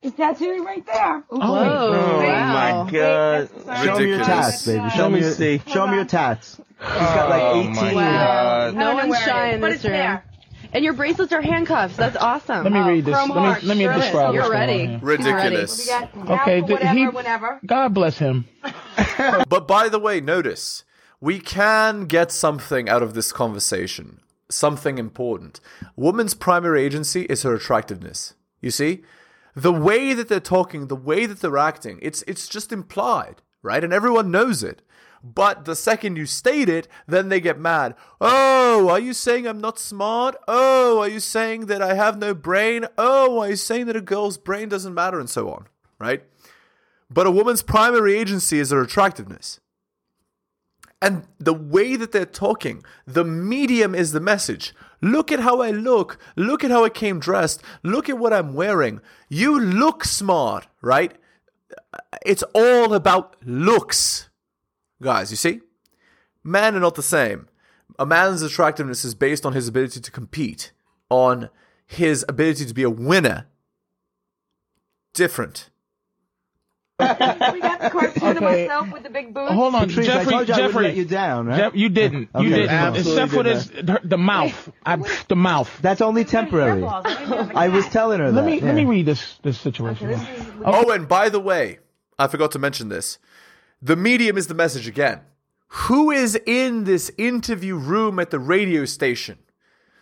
It's 0.00 0.16
tattooed 0.16 0.64
right 0.64 0.84
there. 0.86 1.24
Oh, 1.30 1.38
Oh 1.40 2.20
wow. 2.22 2.84
my 2.84 2.90
god. 2.90 3.48
Show 3.82 3.98
me 3.98 4.06
your 4.06 4.18
Ridiculous. 4.18 4.26
tats, 4.26 4.66
baby. 4.66 4.90
Show 4.90 5.02
Let 5.02 5.10
me 5.12 5.14
me 5.18 5.24
your, 5.24 5.32
see. 5.32 5.62
Show 5.66 5.86
me 5.86 5.96
your 5.96 6.04
tats. 6.04 6.56
She's 6.56 6.88
got 6.88 7.30
like 7.30 7.42
Oh 7.42 7.60
18. 7.60 7.74
my 7.74 7.94
Wow. 7.94 8.02
God. 8.02 8.74
No 8.74 8.80
I 8.80 8.84
don't 8.84 8.90
know 8.90 8.94
one's 8.96 9.10
where 9.10 9.20
it 9.20 9.24
shy 9.24 9.48
is, 9.48 9.54
in 9.54 9.60
but 9.62 9.66
this 9.68 9.74
it's 9.76 9.84
room. 9.84 9.92
there. 9.94 10.24
And 10.74 10.84
your 10.84 10.92
bracelets 10.92 11.32
are 11.32 11.40
handcuffs. 11.40 11.96
That's 11.96 12.16
awesome. 12.16 12.64
Let 12.64 12.72
me 12.72 12.80
read 12.80 13.04
this. 13.04 13.14
Let 13.14 13.28
me 13.28 13.34
hearts. 13.34 13.64
let 13.64 13.76
me 13.76 13.84
Sure 13.84 13.94
describe 13.94 14.34
You're 14.34 14.42
what's 14.42 14.52
going 14.52 14.62
on 14.62 14.68
ready. 14.68 14.86
here. 14.86 14.98
Ridiculous. 15.02 15.78
We 15.78 15.86
got 15.86 16.16
now 16.16 16.34
Okay, 16.42 16.60
for 16.60 16.66
did 16.66 16.72
whatever, 16.74 16.98
he- 16.98 17.08
whenever. 17.08 17.60
God 17.64 17.94
bless 17.94 18.18
him. 18.18 18.46
But 19.48 19.68
by 19.68 19.88
the 19.88 19.98
way, 20.00 20.20
notice 20.20 20.84
we 21.20 21.38
can 21.38 22.06
get 22.06 22.32
something 22.32 22.88
out 22.88 23.02
of 23.02 23.14
this 23.14 23.30
conversation, 23.32 24.20
something 24.50 24.98
important. 24.98 25.60
Woman's 25.96 26.34
primary 26.34 26.82
agency 26.84 27.22
is 27.22 27.42
her 27.44 27.54
attractiveness. 27.54 28.34
You 28.60 28.70
see, 28.70 29.02
the 29.54 29.72
way 29.72 30.12
that 30.14 30.28
they're 30.28 30.40
talking, 30.40 30.88
the 30.88 30.96
way 30.96 31.26
that 31.26 31.40
they're 31.40 31.56
acting, 31.58 31.98
it's 32.02 32.22
it's 32.26 32.48
just 32.48 32.72
implied, 32.72 33.36
right? 33.62 33.84
And 33.84 33.92
everyone 33.92 34.30
knows 34.32 34.62
it. 34.64 34.82
But 35.26 35.64
the 35.64 35.74
second 35.74 36.16
you 36.16 36.26
state 36.26 36.68
it, 36.68 36.86
then 37.06 37.30
they 37.30 37.40
get 37.40 37.58
mad. 37.58 37.94
Oh, 38.20 38.90
are 38.90 38.98
you 38.98 39.14
saying 39.14 39.46
I'm 39.46 39.60
not 39.60 39.78
smart? 39.78 40.36
Oh, 40.46 41.00
are 41.00 41.08
you 41.08 41.18
saying 41.18 41.66
that 41.66 41.80
I 41.80 41.94
have 41.94 42.18
no 42.18 42.34
brain? 42.34 42.84
Oh, 42.98 43.40
are 43.40 43.48
you 43.48 43.56
saying 43.56 43.86
that 43.86 43.96
a 43.96 44.02
girl's 44.02 44.36
brain 44.36 44.68
doesn't 44.68 44.92
matter 44.92 45.18
and 45.18 45.30
so 45.30 45.48
on, 45.48 45.66
right? 45.98 46.24
But 47.08 47.26
a 47.26 47.30
woman's 47.30 47.62
primary 47.62 48.18
agency 48.18 48.58
is 48.58 48.70
her 48.70 48.82
attractiveness. 48.82 49.60
And 51.00 51.26
the 51.38 51.54
way 51.54 51.96
that 51.96 52.12
they're 52.12 52.26
talking, 52.26 52.84
the 53.06 53.24
medium 53.24 53.94
is 53.94 54.12
the 54.12 54.20
message. 54.20 54.74
Look 55.00 55.32
at 55.32 55.40
how 55.40 55.62
I 55.62 55.70
look. 55.70 56.18
Look 56.36 56.62
at 56.62 56.70
how 56.70 56.84
I 56.84 56.90
came 56.90 57.18
dressed. 57.18 57.62
Look 57.82 58.10
at 58.10 58.18
what 58.18 58.34
I'm 58.34 58.52
wearing. 58.52 59.00
You 59.30 59.58
look 59.58 60.04
smart, 60.04 60.66
right? 60.82 61.14
It's 62.26 62.44
all 62.54 62.92
about 62.92 63.36
looks. 63.42 64.28
Guys, 65.04 65.30
you 65.30 65.36
see? 65.36 65.60
Men 66.42 66.74
are 66.74 66.80
not 66.80 66.94
the 66.94 67.02
same. 67.02 67.46
A 67.98 68.06
man's 68.06 68.40
attractiveness 68.42 69.04
is 69.04 69.14
based 69.14 69.44
on 69.44 69.52
his 69.52 69.68
ability 69.68 70.00
to 70.00 70.10
compete, 70.10 70.72
on 71.10 71.50
his 71.86 72.24
ability 72.28 72.64
to 72.64 72.72
be 72.74 72.82
a 72.82 72.90
winner. 72.90 73.46
Different. 75.12 75.68
we 76.98 77.06
got 77.06 77.80
the 77.80 77.90
cartoon 77.90 78.30
of 78.30 78.36
Okay. 78.36 78.62
myself 78.66 78.90
with 78.92 79.02
the 79.02 79.10
big 79.10 79.34
boots. 79.34 79.52
Hold 79.52 79.74
on, 79.74 79.88
Patrice, 79.88 80.08
I 80.08 80.24
Jeffrey. 80.24 80.32
you 80.32 80.38
I 80.40 80.44
Jeffrey, 80.44 80.84
let 80.84 80.96
you 80.96 81.04
down, 81.04 81.46
right? 81.46 81.56
Jeff, 81.58 81.74
you 81.74 81.88
didn't. 81.90 82.28
Okay, 82.34 82.44
you 82.44 82.50
didn't. 82.54 82.70
absolutely 82.70 83.12
Except 83.12 83.32
for 83.32 83.42
this, 83.42 83.66
the, 83.66 84.00
the 84.04 84.18
mouth. 84.18 84.72
I, 84.86 84.96
the 85.28 85.36
mouth. 85.36 85.70
That's 85.82 86.00
only 86.00 86.24
temporary. 86.24 86.82
I 86.84 87.68
was 87.68 87.86
telling 87.88 88.20
her 88.20 88.30
Let 88.32 88.44
me 88.46 88.58
yeah. 88.58 88.64
let 88.66 88.74
me 88.74 88.84
read 88.86 89.06
this 89.06 89.38
this 89.42 89.60
situation. 89.60 90.14
Oh, 90.64 90.84
oh, 90.86 90.90
and 90.92 91.06
by 91.08 91.28
the 91.28 91.40
way, 91.40 91.78
I 92.18 92.26
forgot 92.28 92.52
to 92.52 92.58
mention 92.58 92.88
this. 92.88 93.18
The 93.84 93.96
medium 93.96 94.38
is 94.38 94.46
the 94.46 94.54
message 94.54 94.88
again. 94.88 95.20
Who 95.66 96.10
is 96.10 96.40
in 96.46 96.84
this 96.84 97.12
interview 97.18 97.76
room 97.76 98.18
at 98.18 98.30
the 98.30 98.38
radio 98.38 98.86
station? 98.86 99.40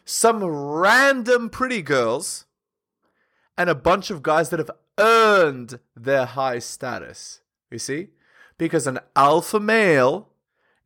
Some 0.04 0.44
random 0.44 1.50
pretty 1.50 1.82
girls 1.82 2.44
and 3.58 3.68
a 3.68 3.74
bunch 3.74 4.08
of 4.08 4.22
guys 4.22 4.50
that 4.50 4.60
have 4.60 4.70
earned 4.98 5.80
their 5.96 6.26
high 6.26 6.60
status. 6.60 7.40
You 7.72 7.80
see? 7.80 8.10
Because 8.56 8.86
an 8.86 9.00
alpha 9.16 9.58
male 9.58 10.28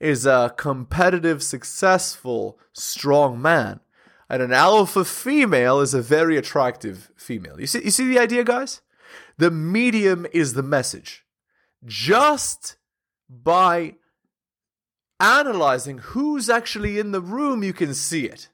is 0.00 0.24
a 0.24 0.54
competitive, 0.56 1.42
successful, 1.42 2.58
strong 2.72 3.42
man. 3.42 3.80
And 4.30 4.40
an 4.40 4.54
alpha 4.54 5.04
female 5.04 5.82
is 5.82 5.92
a 5.92 6.00
very 6.00 6.38
attractive 6.38 7.10
female. 7.14 7.60
You 7.60 7.66
see, 7.66 7.84
you 7.84 7.90
see 7.90 8.08
the 8.08 8.18
idea, 8.18 8.42
guys? 8.42 8.80
The 9.36 9.50
medium 9.50 10.26
is 10.32 10.54
the 10.54 10.62
message. 10.62 11.26
Just 11.84 12.76
by 13.28 13.94
analyzing 15.20 15.98
who's 15.98 16.50
actually 16.50 16.98
in 16.98 17.12
the 17.12 17.20
room, 17.20 17.62
you 17.62 17.72
can 17.72 17.94
see 17.94 18.26
it. 18.26 18.48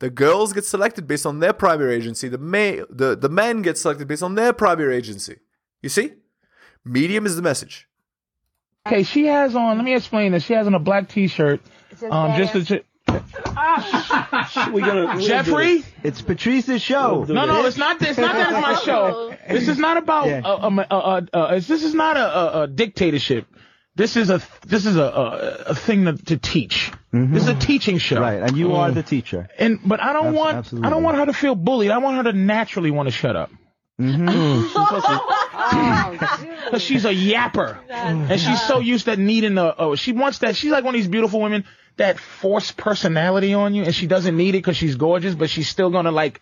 The 0.00 0.10
girls 0.10 0.52
get 0.52 0.64
selected 0.64 1.06
based 1.06 1.24
on 1.26 1.38
their 1.38 1.52
primary 1.52 1.94
agency. 1.94 2.28
The, 2.28 2.38
ma- 2.38 2.84
the, 2.90 3.16
the 3.16 3.28
men 3.28 3.62
get 3.62 3.78
selected 3.78 4.08
based 4.08 4.22
on 4.22 4.34
their 4.34 4.52
primary 4.52 4.96
agency. 4.96 5.36
You 5.80 5.88
see? 5.88 6.12
Medium 6.84 7.24
is 7.24 7.36
the 7.36 7.42
message. 7.42 7.88
Okay, 8.86 9.04
she 9.04 9.26
has 9.26 9.54
on. 9.54 9.76
Let 9.76 9.84
me 9.84 9.94
explain 9.94 10.32
this. 10.32 10.42
She 10.44 10.54
has 10.54 10.66
on 10.66 10.74
a 10.74 10.80
black 10.80 11.08
T-shirt. 11.08 11.60
says 11.96 12.10
Um, 12.10 12.36
just 12.36 12.56
ass. 12.56 12.66
to. 12.66 12.82
we 14.72 14.80
gonna, 14.80 15.16
we 15.16 15.24
Jeffrey. 15.24 15.84
It's 16.02 16.20
Patrice's 16.20 16.82
show. 16.82 17.24
No, 17.28 17.46
no, 17.46 17.64
it's 17.64 17.76
not. 17.76 18.02
It's 18.02 18.18
not 18.18 18.34
that 18.34 18.52
it's 18.52 18.60
my 18.60 18.74
show. 18.84 19.34
This 19.48 19.68
is 19.68 19.78
not 19.78 19.96
about. 19.98 20.26
Yeah. 20.26 20.40
Uh, 20.44 20.66
um, 20.66 20.78
uh, 20.80 20.82
uh, 20.90 21.20
uh, 21.32 21.38
it's- 21.50 21.66
this 21.68 21.84
is 21.84 21.94
not 21.94 22.16
a, 22.16 22.20
a, 22.58 22.62
a 22.62 22.66
dictatorship. 22.66 23.46
This 23.94 24.16
is 24.16 24.30
a 24.30 24.40
this 24.66 24.86
is 24.86 24.96
a 24.96 25.02
a, 25.02 25.54
a 25.70 25.74
thing 25.74 26.06
to, 26.06 26.14
to 26.14 26.36
teach. 26.38 26.90
This 27.12 27.42
is 27.42 27.48
a 27.48 27.54
teaching 27.54 27.98
show. 27.98 28.16
Mm-hmm. 28.16 28.22
Right, 28.24 28.42
and 28.42 28.56
you 28.56 28.68
Mm. 28.68 28.78
are 28.78 28.90
the 28.90 29.02
teacher. 29.02 29.48
And 29.58 29.80
but 29.84 30.00
I 30.02 30.14
don't 30.14 30.32
want 30.34 30.56
absolutely. 30.56 30.86
I 30.86 30.90
don't 30.90 31.02
want 31.02 31.18
her 31.18 31.26
to 31.26 31.34
feel 31.34 31.54
bullied. 31.54 31.90
I 31.90 31.98
want 31.98 32.16
her 32.16 32.32
to 32.32 32.32
naturally 32.32 32.90
want 32.90 33.08
to 33.08 33.12
shut 33.12 33.36
up. 33.36 33.50
Mm, 34.02 34.62
she's 34.62 34.72
supposed 34.72 35.06
to- 35.06 36.70
Cause 36.70 36.82
she's 36.82 37.04
a 37.04 37.14
yapper, 37.14 37.78
and 37.90 38.40
she's 38.40 38.62
so 38.62 38.78
used 38.80 39.04
to 39.06 39.16
needing 39.16 39.54
the. 39.54 39.74
Oh, 39.76 39.94
she 39.94 40.12
wants 40.12 40.38
that. 40.38 40.56
She's 40.56 40.70
like 40.70 40.84
one 40.84 40.94
of 40.94 40.98
these 40.98 41.08
beautiful 41.08 41.40
women 41.40 41.64
that 41.98 42.18
force 42.18 42.72
personality 42.72 43.52
on 43.52 43.74
you, 43.74 43.82
and 43.84 43.94
she 43.94 44.06
doesn't 44.06 44.34
need 44.36 44.50
it 44.50 44.58
because 44.58 44.76
she's 44.78 44.96
gorgeous, 44.96 45.34
but 45.34 45.50
she's 45.50 45.68
still 45.68 45.90
gonna 45.90 46.10
like 46.10 46.40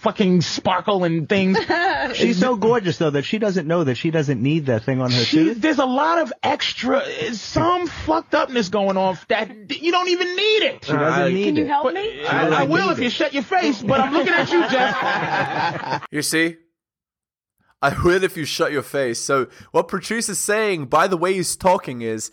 fucking 0.00 0.42
sparkle 0.42 1.04
and 1.04 1.26
things. 1.26 1.56
She's 2.14 2.38
so 2.38 2.56
gorgeous 2.56 2.98
though 2.98 3.08
that 3.10 3.24
she 3.24 3.38
doesn't 3.38 3.66
know 3.66 3.84
that 3.84 3.94
she 3.94 4.10
doesn't 4.10 4.42
need 4.42 4.66
that 4.66 4.82
thing 4.84 5.00
on 5.00 5.10
her 5.10 5.24
She, 5.24 5.36
tooth. 5.38 5.60
there's 5.62 5.78
a 5.78 5.86
lot 5.86 6.18
of 6.20 6.30
extra, 6.42 7.02
some 7.32 7.86
fucked 7.86 8.34
upness 8.34 8.68
going 8.68 8.98
on 8.98 9.16
that 9.28 9.50
you 9.82 9.90
don't 9.90 10.10
even 10.10 10.36
need 10.36 10.62
it. 10.64 10.84
She 10.84 10.92
doesn't 10.92 11.32
need 11.32 11.44
Can 11.46 11.56
you 11.56 11.66
help 11.66 11.84
But- 11.84 11.94
me? 11.94 12.26
I, 12.26 12.48
I 12.48 12.64
will 12.64 12.90
if 12.90 12.98
you 12.98 13.08
shut 13.08 13.32
your 13.32 13.42
face, 13.44 13.80
but 13.82 13.98
I'm 14.00 14.12
looking 14.12 14.34
at 14.34 14.52
you, 14.52 14.60
Jeff. 14.68 16.02
You 16.10 16.20
see? 16.20 16.56
I 17.84 17.94
will 18.02 18.24
if 18.24 18.34
you 18.34 18.46
shut 18.46 18.72
your 18.72 18.82
face. 18.82 19.20
So 19.20 19.46
what 19.70 19.88
Patrice 19.88 20.30
is 20.30 20.38
saying, 20.38 20.86
by 20.86 21.06
the 21.06 21.18
way 21.18 21.34
he's 21.34 21.54
talking, 21.54 22.00
is 22.00 22.30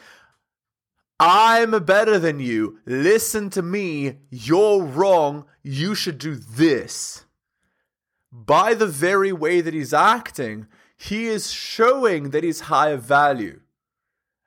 I'm 1.20 1.72
better 1.84 2.18
than 2.18 2.40
you. 2.40 2.80
Listen 2.86 3.50
to 3.50 3.62
me. 3.62 4.20
You're 4.30 4.82
wrong. 4.82 5.44
You 5.62 5.94
should 5.94 6.20
do 6.20 6.36
this. 6.36 7.26
By 8.32 8.74
the 8.74 8.88
very 8.88 9.34
way 9.34 9.60
that 9.60 9.74
he's 9.74 9.94
acting, 9.94 10.68
he 10.96 11.28
is 11.28 11.52
showing 11.52 12.30
that 12.30 12.46
he's 12.46 12.62
higher 12.62 12.96
value. 12.96 13.60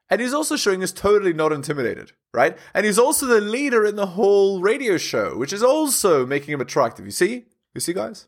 And 0.08 0.22
he's 0.22 0.32
also 0.32 0.56
showing 0.56 0.80
he's 0.80 0.90
totally 0.90 1.34
not 1.34 1.52
intimidated, 1.52 2.12
right? 2.32 2.56
And 2.72 2.86
he's 2.86 2.98
also 2.98 3.26
the 3.26 3.42
leader 3.42 3.84
in 3.84 3.96
the 3.96 4.06
whole 4.06 4.62
radio 4.62 4.96
show, 4.96 5.36
which 5.36 5.52
is 5.52 5.62
also 5.62 6.24
making 6.24 6.54
him 6.54 6.62
attractive. 6.62 7.04
You 7.04 7.10
see? 7.10 7.44
You 7.74 7.82
see, 7.82 7.92
guys? 7.92 8.26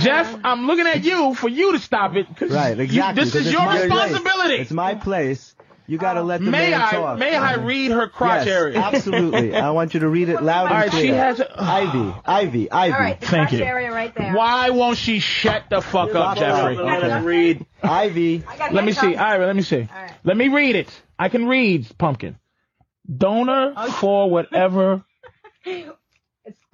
Jeff, 0.00 0.34
I'm 0.42 0.66
looking 0.66 0.86
at 0.86 1.04
you 1.04 1.34
for 1.34 1.48
you 1.48 1.72
to 1.72 1.78
stop 1.78 2.14
it. 2.16 2.26
Right, 2.40 2.76
you- 2.76 2.82
exactly. 2.84 3.24
this 3.24 3.32
'cause 3.32 3.46
is 3.46 3.52
your 3.52 3.62
my 3.64 3.76
place. 3.76 3.90
responsibility. 3.90 4.54
It's 4.54 4.70
my 4.70 4.94
place. 4.94 5.54
You 5.88 5.98
gotta 5.98 6.22
let 6.22 6.40
the 6.44 6.50
May 6.50 6.70
man 6.70 6.80
I 6.82 6.90
talk. 6.90 7.18
may 7.18 7.36
I 7.36 7.54
read 7.56 7.92
her 7.92 8.08
crotch 8.08 8.46
yes, 8.46 8.56
area? 8.56 8.78
absolutely. 8.92 9.54
I 9.54 9.70
want 9.70 9.94
you 9.94 10.00
to 10.00 10.08
read 10.08 10.28
it 10.28 10.42
loud 10.42 10.62
All 10.62 10.72
and 10.72 10.74
right, 10.82 10.90
clear. 10.90 11.02
she 11.02 11.08
has 11.10 11.38
a- 11.38 11.62
Ivy, 11.62 12.12
Ivy, 12.24 12.70
Ivy. 12.72 12.92
All 12.92 12.98
right, 13.00 13.20
the 13.20 13.26
Thank 13.26 13.48
crotch 13.50 13.60
you. 13.60 13.64
area 13.64 13.92
right 13.92 14.12
there. 14.16 14.32
Why 14.34 14.70
won't 14.70 14.98
she 14.98 15.20
shut 15.20 15.64
the 15.70 15.80
fuck 15.80 16.08
up, 16.14 16.36
Stop 16.36 16.36
it. 16.38 16.40
Jeffrey? 16.40 16.76
Let 16.76 17.02
us 17.04 17.22
read. 17.24 17.66
Ivy. 17.84 18.42
Let 18.72 18.84
me 18.84 18.90
see. 18.92 19.00
handcuffs. 19.12 19.22
All 19.32 19.38
right, 19.38 19.46
let 19.46 19.54
me 19.56 19.62
see. 19.62 19.76
All 19.94 20.02
right. 20.02 20.12
Let 20.24 20.36
me 20.36 20.48
read 20.48 20.74
it. 20.74 21.02
I 21.20 21.28
can 21.28 21.46
read, 21.46 21.86
Pumpkin. 21.98 22.36
Donor 23.16 23.74
oh. 23.76 23.92
for 23.92 24.28
whatever. 24.28 25.04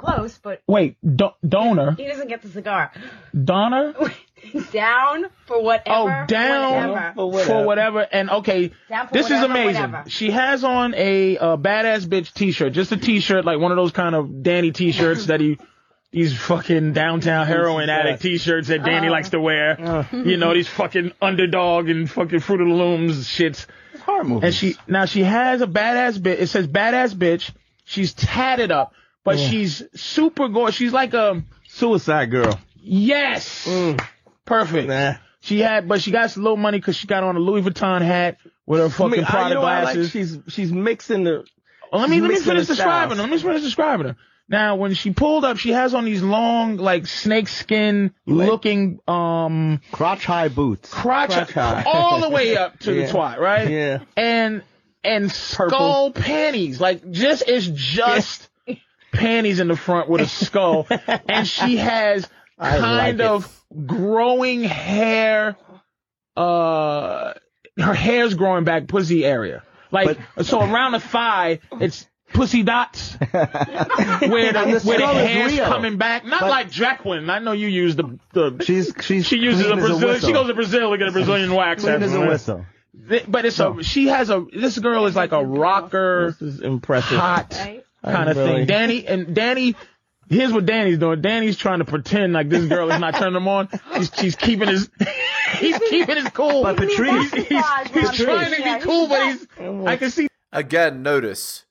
It's 0.03 0.15
close, 0.15 0.39
but 0.43 0.63
Wait, 0.67 0.97
do- 1.05 1.31
donor, 1.47 1.93
he 1.97 2.07
doesn't 2.07 2.29
get 2.29 2.43
the 2.43 2.49
cigar. 2.49 2.93
donor. 3.33 3.95
Down 4.73 5.27
for 5.47 5.63
whatever. 5.63 6.23
Oh, 6.23 6.27
down 6.27 6.91
whatever. 6.91 7.13
For 7.15 7.31
whatever. 7.31 7.45
for 7.47 7.65
whatever. 7.65 8.01
And 8.01 8.29
okay, 8.29 8.73
Down 8.89 9.07
for 9.07 9.13
this 9.15 9.27
is 9.27 9.41
amazing. 9.41 9.83
whatever. 9.83 10.11
She 10.11 10.33
has 10.33 10.65
on 10.65 10.95
a 10.97 11.39
uh, 11.39 11.57
badass 11.57 12.07
bitch 12.07 12.33
T-shirt, 12.33 12.73
just 12.73 12.91
a 12.91 12.97
T-shirt, 12.97 13.45
like 13.45 13.61
one 13.61 13.71
of 13.71 13.77
those 13.77 13.93
kind 13.93 14.17
of 14.17 14.43
Danny 14.43 14.73
T-shirts 14.73 15.27
that 15.27 15.41
he. 15.41 15.59
These 16.11 16.37
fucking 16.39 16.93
downtown 16.93 17.47
heroin 17.47 17.89
addict 17.89 18.21
T-shirts 18.21 18.69
that 18.69 18.85
Danny 18.85 19.09
likes 19.09 19.31
to 19.31 19.41
wear. 19.41 20.07
You 20.13 20.37
know 20.37 20.53
these 20.53 20.69
fucking 20.69 21.13
underdog 21.23 21.89
and 21.89 22.11
fucking 22.11 22.41
Fruit 22.41 22.61
of 22.61 22.69
the 22.69 22.75
Looms 22.75 23.27
shits. 23.27 23.65
Horror 24.05 24.25
movies. 24.25 24.45
And 24.45 24.55
she 24.55 24.77
now 24.87 25.07
she 25.07 25.23
has 25.23 25.63
a 25.63 25.67
badass 25.67 26.19
bitch. 26.19 26.39
It 26.41 26.49
says 26.49 26.67
badass 26.67 27.15
bitch. 27.15 27.51
She's 27.87 28.13
tatted 28.13 28.71
up, 28.71 28.93
but 29.25 29.39
she's 29.39 29.83
super 29.95 30.49
gorgeous. 30.49 30.77
She's 30.77 30.93
like 30.93 31.15
a 31.15 31.43
Suicide 31.69 32.31
girl. 32.31 32.59
yes, 32.77 33.69
perfect. 34.45 34.89
Nah. 34.89 35.15
She 35.41 35.59
had, 35.61 35.89
but 35.89 36.01
she 36.01 36.11
got 36.13 36.31
some 36.31 36.45
little 36.45 36.57
money 36.57 36.79
because 36.79 36.97
she 36.97 37.07
got 37.09 37.25
on 37.25 37.35
a 37.35 37.41
Louis 37.41 37.63
Vuitton 37.63 38.01
hat 38.03 38.39
with 38.65 38.79
her 38.81 38.87
I 38.87 38.89
fucking 38.91 39.11
mean, 39.11 39.25
I- 39.25 39.29
Prada 39.31 39.49
you 39.49 39.55
know, 39.57 39.63
I 39.63 39.83
like 39.83 39.95
glasses. 39.95 40.11
she's 40.11 40.39
she's 40.49 40.73
mixing 40.73 41.25
the. 41.25 41.45
Oh, 41.93 41.99
let 41.99 42.09
me 42.09 42.21
let 42.21 42.31
me 42.31 42.39
finish 42.39 42.67
describing 42.69 43.17
her. 43.17 43.23
Let 43.25 43.31
me 43.31 43.39
finish 43.39 43.63
describing 43.63 44.07
her. 44.07 44.17
Now, 44.49 44.77
when 44.77 44.93
she 44.95 45.13
pulled 45.13 45.45
up, 45.45 45.57
she 45.57 45.71
has 45.71 45.95
on 45.95 46.05
these 46.05 46.23
long, 46.23 46.77
like 46.77 47.07
snake 47.07 47.49
skin 47.49 48.13
looking, 48.27 48.99
um, 49.09 49.81
crotch 49.93 50.25
high 50.27 50.49
boots. 50.49 50.91
crotch, 50.93 51.31
Crotch 51.31 51.53
high. 51.53 51.85
all 51.87 52.21
the 52.21 52.29
way 52.29 52.57
up 52.57 52.79
to 52.81 52.93
Yeah. 52.95 53.07
the 53.07 53.13
twat, 53.13 53.39
right? 53.39 53.69
Yeah. 53.71 53.99
And 54.17 54.63
and 55.03 55.31
skull 55.33 56.13
panties, 56.13 56.81
like 56.81 57.11
just 57.11 57.45
it's 57.49 57.67
just 57.67 58.49
panties 59.13 59.61
in 59.61 59.69
the 59.69 59.77
front 59.77 60.09
with 60.09 60.21
a 60.23 60.27
skull, 60.27 60.87
and 61.29 61.47
she 61.47 61.77
has 61.79 62.29
I 62.59 62.79
kind 62.79 62.97
like 62.97 63.15
it. 63.15 63.21
of 63.21 63.65
growing 63.87 64.65
hair. 64.65 65.57
Uh, 66.37 67.35
her 67.79 67.95
hair's 67.95 68.35
growing 68.35 68.65
back 68.65 68.87
pussy 68.89 69.25
area, 69.25 69.63
like 69.91 70.19
so 70.43 70.61
around 70.61 70.93
the 70.93 71.01
thigh, 71.01 71.61
it's 71.81 72.07
pussy 72.33 72.63
dots 72.63 73.15
where 73.31 73.43
And 74.57 74.73
the, 74.75 74.79
the 74.79 74.89
where 74.89 74.99
the 74.99 75.07
hair's 75.07 75.57
coming 75.59 75.99
back. 75.99 76.25
Not 76.25 76.41
But- 76.41 76.51
like 76.51 76.71
Jacqueline. 76.71 77.29
I 77.29 77.39
know 77.39 77.53
you 77.53 77.69
use 77.69 77.97
the 77.97 78.19
the. 78.33 78.63
She's 78.65 78.93
she's 79.03 79.27
She 79.27 79.37
uses 79.37 79.67
a 79.67 79.75
as 79.75 79.81
Brazil. 79.81 80.19
She 80.21 80.33
goes 80.33 80.47
to 80.49 80.55
Brazil 80.55 80.91
to 80.93 80.99
get 80.99 81.09
a 81.09 81.13
Brazilian 81.13 81.55
wax. 81.55 81.83
clean 81.83 82.03
as 82.03 82.15
a 82.15 82.21
whistle. 82.21 82.65
But 83.29 83.45
it's 83.45 83.59
a 83.61 83.83
she 83.83 84.09
has 84.09 84.31
a 84.31 84.45
this 84.55 84.79
girl 84.79 85.05
is 85.07 85.15
like 85.17 85.33
a 85.33 85.45
rocker, 85.45 86.35
This 86.41 86.55
is 86.57 86.61
impressive. 86.63 87.19
hot 87.19 87.53
Right? 87.59 87.85
Kind 88.05 88.29
of 88.31 88.37
really- 88.37 88.53
thing. 88.53 88.67
Danny 88.67 89.07
and 89.07 89.35
Danny. 89.35 89.75
Here's 90.29 90.53
what 90.53 90.65
Danny's 90.65 90.99
doing. 90.99 91.21
Danny's 91.21 91.59
trying 91.59 91.81
to 91.81 91.85
pretend 91.85 92.33
like 92.33 92.49
this 92.49 92.65
girl 92.65 92.91
is 92.91 92.99
not 92.99 93.15
turning 93.17 93.37
him 93.37 93.49
on. 93.49 93.69
She's, 93.97 94.11
she's 94.17 94.37
keeping 94.37 94.69
his 94.69 94.89
he's 95.59 95.79
keeping 95.91 96.17
his 96.17 96.29
cool. 96.31 96.63
But 96.63 96.77
Patrice, 96.79 97.31
he's, 97.33 97.49
he's, 97.49 97.91
he's 97.93 98.13
trying 98.25 98.51
to 98.55 98.63
be 98.63 98.81
cool, 98.85 99.09
but 99.09 99.27
he's 99.27 99.47
I 99.87 99.97
can 99.97 100.11
see 100.11 100.29
Again, 100.53 101.03
notice 101.03 101.65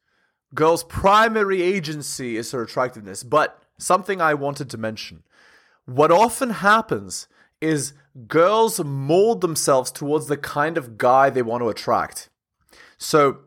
girl's 0.53 0.83
primary 0.83 1.61
agency 1.61 2.35
is 2.37 2.51
her 2.51 2.61
attractiveness. 2.63 3.23
But 3.23 3.59
something 3.79 4.21
I 4.21 4.33
wanted 4.35 4.69
to 4.71 4.77
mention 4.77 5.23
what 5.85 6.11
often 6.11 6.51
happens 6.51 7.27
is 7.61 7.93
girls 8.27 8.83
mold 8.83 9.41
themselves 9.41 9.91
towards 9.91 10.27
the 10.27 10.37
kind 10.37 10.77
of 10.77 10.97
guy 10.97 11.29
they 11.29 11.41
want 11.41 11.61
to 11.61 11.69
attract. 11.69 12.29
So 12.97 13.39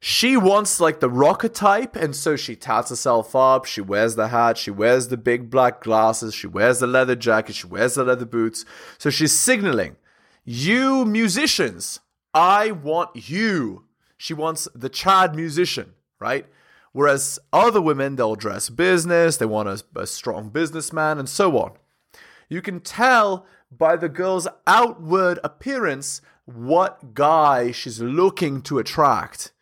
she 0.00 0.36
wants 0.36 0.78
like 0.78 1.00
the 1.00 1.10
rocker 1.10 1.48
type, 1.48 1.96
and 1.96 2.14
so 2.14 2.36
she 2.36 2.54
tats 2.54 2.90
herself 2.90 3.34
up. 3.34 3.64
She 3.64 3.80
wears 3.80 4.14
the 4.14 4.28
hat, 4.28 4.56
she 4.56 4.70
wears 4.70 5.08
the 5.08 5.16
big 5.16 5.50
black 5.50 5.82
glasses, 5.82 6.34
she 6.34 6.46
wears 6.46 6.78
the 6.78 6.86
leather 6.86 7.16
jacket, 7.16 7.56
she 7.56 7.66
wears 7.66 7.94
the 7.94 8.04
leather 8.04 8.24
boots. 8.24 8.64
So 8.98 9.10
she's 9.10 9.32
signaling, 9.32 9.96
You 10.44 11.04
musicians, 11.04 12.00
I 12.32 12.70
want 12.70 13.28
you. 13.28 13.86
She 14.16 14.34
wants 14.34 14.68
the 14.74 14.88
Chad 14.88 15.34
musician, 15.34 15.94
right? 16.20 16.46
Whereas 16.92 17.38
other 17.52 17.80
women, 17.80 18.16
they'll 18.16 18.36
dress 18.36 18.70
business, 18.70 19.36
they 19.36 19.46
want 19.46 19.68
a, 19.68 19.82
a 19.96 20.06
strong 20.06 20.48
businessman, 20.50 21.18
and 21.18 21.28
so 21.28 21.58
on. 21.58 21.72
You 22.48 22.62
can 22.62 22.80
tell 22.80 23.46
by 23.76 23.96
the 23.96 24.08
girl's 24.08 24.48
outward 24.66 25.38
appearance 25.42 26.22
what 26.44 27.14
guy 27.14 27.72
she's 27.72 28.00
looking 28.00 28.62
to 28.62 28.78
attract. 28.78 29.52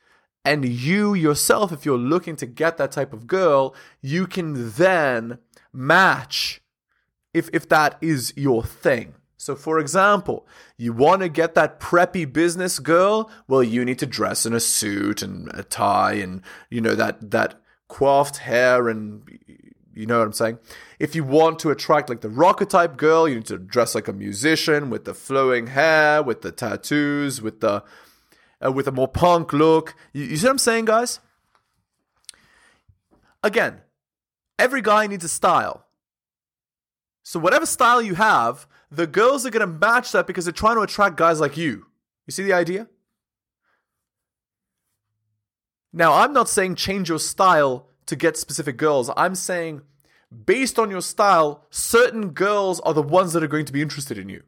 And 0.46 0.64
you 0.64 1.12
yourself, 1.12 1.72
if 1.72 1.84
you're 1.84 1.98
looking 1.98 2.36
to 2.36 2.46
get 2.46 2.76
that 2.76 2.92
type 2.92 3.12
of 3.12 3.26
girl, 3.26 3.74
you 4.00 4.28
can 4.28 4.70
then 4.70 5.38
match 5.72 6.62
if, 7.34 7.50
if 7.52 7.68
that 7.68 7.98
is 8.00 8.32
your 8.36 8.62
thing. 8.62 9.14
So, 9.36 9.56
for 9.56 9.80
example, 9.80 10.46
you 10.78 10.92
want 10.92 11.22
to 11.22 11.28
get 11.28 11.56
that 11.56 11.80
preppy 11.80 12.32
business 12.32 12.78
girl? 12.78 13.28
Well, 13.48 13.64
you 13.64 13.84
need 13.84 13.98
to 13.98 14.06
dress 14.06 14.46
in 14.46 14.52
a 14.52 14.60
suit 14.60 15.20
and 15.20 15.50
a 15.52 15.64
tie 15.64 16.14
and, 16.14 16.42
you 16.70 16.80
know, 16.80 16.94
that, 16.94 17.32
that 17.32 17.60
coiffed 17.88 18.36
hair 18.38 18.88
and 18.88 19.28
you 19.94 20.06
know 20.06 20.18
what 20.18 20.26
I'm 20.26 20.32
saying? 20.32 20.58
If 21.00 21.16
you 21.16 21.24
want 21.24 21.58
to 21.60 21.70
attract 21.70 22.08
like 22.08 22.20
the 22.20 22.28
rocker 22.28 22.66
type 22.66 22.96
girl, 22.96 23.26
you 23.26 23.36
need 23.36 23.46
to 23.46 23.58
dress 23.58 23.94
like 23.94 24.08
a 24.08 24.12
musician 24.12 24.90
with 24.90 25.06
the 25.06 25.14
flowing 25.14 25.68
hair, 25.68 26.22
with 26.22 26.42
the 26.42 26.52
tattoos, 26.52 27.42
with 27.42 27.60
the 27.60 27.82
uh, 28.64 28.72
with 28.72 28.88
a 28.88 28.92
more 28.92 29.08
punk 29.08 29.52
look. 29.52 29.94
You, 30.12 30.24
you 30.24 30.36
see 30.36 30.46
what 30.46 30.52
I'm 30.52 30.58
saying, 30.58 30.86
guys? 30.86 31.20
Again, 33.42 33.80
every 34.58 34.82
guy 34.82 35.06
needs 35.06 35.24
a 35.24 35.28
style. 35.28 35.86
So 37.22 37.38
whatever 37.38 37.66
style 37.66 38.00
you 38.00 38.14
have, 38.14 38.66
the 38.90 39.06
girls 39.06 39.44
are 39.44 39.50
gonna 39.50 39.66
match 39.66 40.12
that 40.12 40.26
because 40.26 40.44
they're 40.44 40.52
trying 40.52 40.76
to 40.76 40.82
attract 40.82 41.16
guys 41.16 41.40
like 41.40 41.56
you. 41.56 41.86
You 42.26 42.32
see 42.32 42.44
the 42.44 42.52
idea? 42.52 42.88
Now, 45.92 46.12
I'm 46.12 46.32
not 46.32 46.48
saying 46.48 46.74
change 46.74 47.08
your 47.08 47.18
style 47.18 47.88
to 48.06 48.16
get 48.16 48.36
specific 48.36 48.76
girls. 48.76 49.10
I'm 49.16 49.34
saying 49.34 49.82
based 50.44 50.78
on 50.78 50.90
your 50.90 51.00
style, 51.00 51.64
certain 51.70 52.30
girls 52.30 52.80
are 52.80 52.94
the 52.94 53.02
ones 53.02 53.32
that 53.32 53.42
are 53.42 53.48
going 53.48 53.64
to 53.64 53.72
be 53.72 53.82
interested 53.82 54.18
in 54.18 54.28
you. 54.28 54.42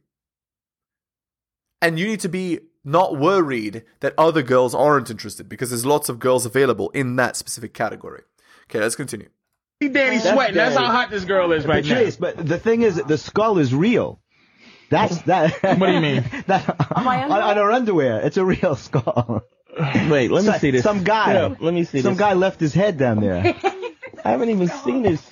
And 1.80 1.98
you 1.98 2.06
need 2.06 2.20
to 2.20 2.28
be 2.28 2.60
not 2.88 3.16
worried 3.16 3.84
that 4.00 4.14
other 4.18 4.42
girls 4.42 4.74
aren't 4.74 5.10
interested 5.10 5.48
because 5.48 5.70
there's 5.70 5.86
lots 5.86 6.08
of 6.08 6.18
girls 6.18 6.46
available 6.46 6.90
in 6.90 7.16
that 7.16 7.36
specific 7.36 7.74
category. 7.74 8.22
Okay, 8.64 8.80
let's 8.80 8.96
continue. 8.96 9.28
See 9.82 9.88
Danny 9.88 10.18
That's 10.18 10.30
sweating. 10.30 10.56
That's 10.56 10.76
how 10.76 10.86
hot 10.86 11.10
this 11.10 11.24
girl 11.24 11.52
is 11.52 11.64
right 11.66 11.84
now. 11.84 11.94
Patrice, 11.94 12.16
but 12.16 12.36
the 12.44 12.58
thing 12.58 12.82
is, 12.82 12.96
the 12.96 13.16
skull 13.18 13.58
is 13.58 13.74
real. 13.74 14.20
That's 14.90 15.20
that. 15.22 15.52
What 15.78 15.86
do 15.86 15.92
you 15.92 16.00
mean? 16.00 16.24
that, 16.48 16.68
on, 16.96 17.06
on 17.06 17.56
her 17.56 17.70
underwear, 17.70 18.20
it's 18.20 18.36
a 18.38 18.44
real 18.44 18.74
skull. 18.74 19.42
Wait, 20.08 20.30
let 20.30 20.44
me 20.44 20.52
So- 20.52 20.58
see 20.58 20.70
this. 20.72 20.82
Some 20.82 21.04
guy. 21.04 21.34
Yeah, 21.34 21.54
let 21.60 21.74
me 21.74 21.84
see 21.84 22.00
Some 22.02 22.14
this. 22.14 22.18
guy 22.20 22.32
left 22.32 22.58
his 22.58 22.74
head 22.74 22.96
down 22.98 23.20
there. 23.20 23.54
I 24.24 24.30
haven't 24.32 24.48
even 24.50 24.68
seen 24.68 25.02
this. 25.02 25.22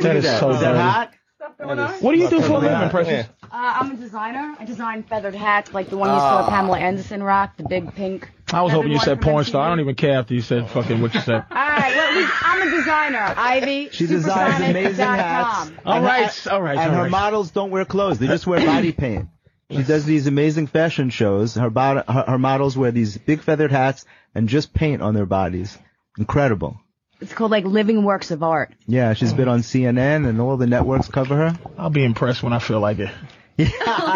That 0.00 0.16
is 0.16 0.24
so 0.38 0.50
Is 0.50 0.60
that 0.60 0.72
dirty. 0.72 0.78
hot? 0.78 2.00
What 2.00 2.12
do 2.12 2.18
you 2.18 2.30
do 2.30 2.40
for 2.40 2.52
a 2.52 2.58
living, 2.58 2.70
Yeah. 2.70 2.88
Precious? 2.90 3.26
Uh, 3.50 3.74
I'm 3.80 3.90
a 3.92 3.96
designer. 3.96 4.56
I 4.58 4.64
design 4.64 5.02
feathered 5.02 5.34
hats 5.34 5.72
like 5.72 5.88
the 5.90 5.96
one 5.96 6.08
you 6.10 6.18
saw 6.18 6.42
Ah. 6.46 6.48
Pamela 6.50 6.78
Anderson 6.78 7.22
rock, 7.22 7.56
the 7.56 7.64
big 7.64 7.94
pink. 7.94 8.30
I 8.52 8.62
was 8.62 8.72
hoping 8.72 8.92
you 8.92 8.98
said 8.98 9.20
porn 9.20 9.44
from 9.44 9.50
star. 9.50 9.66
I 9.66 9.68
don't 9.70 9.80
even 9.80 9.94
care 9.94 10.18
after 10.18 10.34
you 10.34 10.40
said 10.40 10.68
fucking 10.70 11.00
what 11.00 11.14
you 11.14 11.20
said. 11.20 11.44
All 11.50 11.56
right, 11.56 11.94
well, 11.96 12.16
we, 12.16 12.26
I'm 12.42 12.68
a 12.68 12.70
designer. 12.70 13.34
Ivy. 13.36 13.88
She 13.92 14.06
designs 14.06 14.56
amazing 14.60 15.04
hats. 15.04 15.68
supersonic.com. 15.70 15.78
All 15.86 15.94
And 15.94 16.04
her- 16.04 16.10
right, 16.10 16.46
all 16.48 16.62
right, 16.62 16.78
And 16.78 16.94
all 16.96 17.04
her 17.04 17.10
models 17.10 17.50
don't 17.50 17.70
wear 17.70 17.84
clothes; 17.84 18.18
they 18.18 18.26
just 18.26 18.46
wear 18.46 18.64
body 18.64 18.92
paint. 19.04 19.28
She 19.70 19.82
does 19.82 20.04
these 20.06 20.26
amazing 20.26 20.66
fashion 20.66 21.10
shows. 21.10 21.54
Her, 21.54 21.68
bod- 21.68 22.04
her, 22.08 22.24
her 22.26 22.38
models 22.38 22.76
wear 22.76 22.90
these 22.90 23.18
big 23.18 23.42
feathered 23.42 23.70
hats 23.70 24.06
and 24.34 24.48
just 24.48 24.72
paint 24.72 25.02
on 25.02 25.12
their 25.14 25.26
bodies. 25.26 25.76
Incredible. 26.18 26.80
It's 27.20 27.34
called 27.34 27.50
like 27.50 27.64
living 27.64 28.02
works 28.04 28.30
of 28.30 28.42
art. 28.42 28.72
Yeah, 28.86 29.12
she's 29.14 29.32
been 29.32 29.48
on 29.48 29.60
CNN 29.60 30.26
and 30.26 30.40
all 30.40 30.56
the 30.56 30.66
networks 30.68 31.08
cover 31.08 31.36
her. 31.36 31.58
I'll 31.76 31.90
be 31.90 32.04
impressed 32.04 32.42
when 32.42 32.52
I 32.52 32.60
feel 32.60 32.80
like 32.80 32.98
it. 33.00 33.10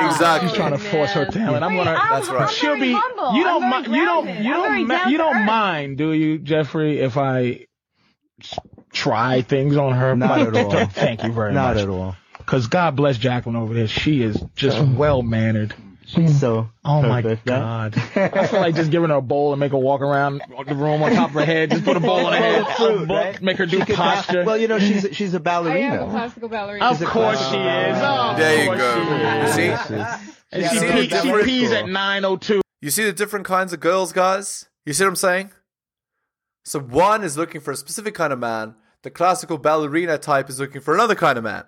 Exactly. 0.02 0.48
She's 0.48 0.56
trying 0.56 0.72
to 0.72 0.78
force 0.78 1.10
her 1.12 1.24
talent. 1.26 1.64
I'm 1.64 1.74
gonna. 1.74 1.94
That's 1.94 2.28
right. 2.28 2.50
She'll 2.50 2.78
be. 2.78 2.92
humble. 2.92 3.34
You 3.34 3.44
don't. 3.44 3.68
Mi- 3.92 3.98
you 3.98 4.04
don't. 4.04 4.26
You 4.44 4.54
I'm 4.54 4.62
don't. 4.62 4.86
ma- 4.86 5.08
you 5.08 5.18
don't 5.18 5.44
mind, 5.46 5.98
do 5.98 6.12
you, 6.12 6.38
Jeffrey? 6.38 7.00
If 7.00 7.16
I 7.16 7.66
try 8.92 9.42
things 9.42 9.76
on 9.76 9.94
her. 9.94 10.14
Not 10.14 10.40
at 10.40 10.56
all. 10.56 10.86
Thank 10.86 11.24
you 11.24 11.32
very 11.32 11.52
Not 11.52 11.74
much. 11.74 11.76
Not 11.76 11.82
at 11.82 11.88
all. 11.88 12.16
Because 12.38 12.66
God 12.68 12.96
bless 12.96 13.18
Jacqueline 13.18 13.56
over 13.56 13.74
there. 13.74 13.88
She 13.88 14.22
is 14.22 14.42
just 14.54 14.80
well 14.80 15.22
mannered. 15.22 15.74
She's 16.14 16.38
so. 16.40 16.68
Oh 16.84 17.00
my 17.02 17.22
perfect, 17.22 17.48
huh? 17.48 17.58
God! 17.58 17.94
I 18.16 18.46
feel 18.46 18.60
like 18.60 18.74
just 18.74 18.90
giving 18.90 19.08
her 19.10 19.16
a 19.16 19.22
bowl 19.22 19.52
and 19.52 19.60
make 19.60 19.72
her 19.72 19.78
walk 19.78 20.00
around 20.02 20.42
the 20.66 20.74
room 20.74 21.02
on 21.02 21.12
top 21.12 21.30
of 21.30 21.34
her 21.36 21.44
head. 21.44 21.70
Just 21.70 21.84
put 21.84 21.96
a 21.96 22.00
bowl 22.00 22.26
on 22.26 22.32
her 22.32 22.38
head, 22.38 22.76
Fruit, 22.76 23.02
a 23.02 23.06
book, 23.06 23.08
right? 23.16 23.42
make 23.42 23.56
her 23.56 23.64
do 23.66 23.78
She 23.78 23.84
could 23.86 23.96
posture. 23.96 24.44
well, 24.44 24.58
you 24.58 24.68
know, 24.68 24.78
she's 24.78 25.06
she's 25.12 25.32
a 25.32 25.36
I 25.36 25.38
am 25.38 25.40
a 25.40 25.40
ballerina. 25.40 26.10
classical 26.10 26.48
ballerina. 26.50 26.84
of 26.84 27.00
course 27.04 27.38
she 27.48 27.56
is. 27.56 27.96
Oh, 28.00 28.34
There 28.36 28.64
you 28.64 28.76
go. 28.76 29.52
she. 29.54 29.66
You 29.68 29.76
see? 29.78 30.04
And 30.52 30.70
she, 30.70 30.76
see 30.78 30.86
pee- 30.92 31.02
she 31.02 31.08
difference? 31.08 31.44
pees 31.46 31.72
at 31.72 31.84
9:02. 31.86 32.60
You 32.82 32.90
see 32.90 33.04
the 33.04 33.12
different 33.12 33.46
kinds 33.46 33.72
of 33.72 33.80
girls, 33.80 34.12
guys? 34.12 34.68
You 34.84 34.92
see 34.92 35.04
what 35.04 35.10
I'm 35.10 35.16
saying? 35.16 35.50
So 36.64 36.78
one 36.78 37.24
is 37.24 37.36
looking 37.38 37.60
for 37.60 37.70
a 37.70 37.76
specific 37.76 38.14
kind 38.14 38.32
of 38.32 38.38
man. 38.38 38.74
The 39.02 39.10
classical 39.10 39.56
ballerina 39.58 40.18
type 40.18 40.48
is 40.50 40.60
looking 40.60 40.80
for 40.80 40.94
another 40.94 41.14
kind 41.14 41.38
of 41.38 41.44
man. 41.44 41.64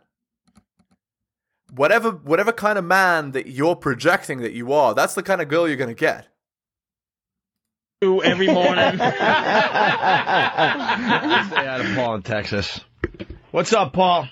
Whatever 1.73 2.11
whatever 2.11 2.53
kind 2.53 2.79
of 2.79 2.85
man 2.85 3.33
that 3.33 3.47
you're 3.47 3.77
projecting 3.77 4.43
that 4.43 4.53
you 4.53 4.73
are, 4.73 4.95
that's 4.95 5.15
the 5.15 5.23
kind 5.23 5.41
of 5.41 5.49
girl 5.49 5.67
you're 5.67 5.77
gonna 5.77 5.95
get. 5.95 6.29
every 8.03 8.47
morning. 8.47 8.99
Say 8.99 8.99
hi 11.65 11.79
to 11.79 11.95
Paul 11.95 12.17
in 12.17 12.23
Texas. 12.23 12.81
What's 13.51 13.73
up, 13.73 13.93
Paul? 13.93 14.29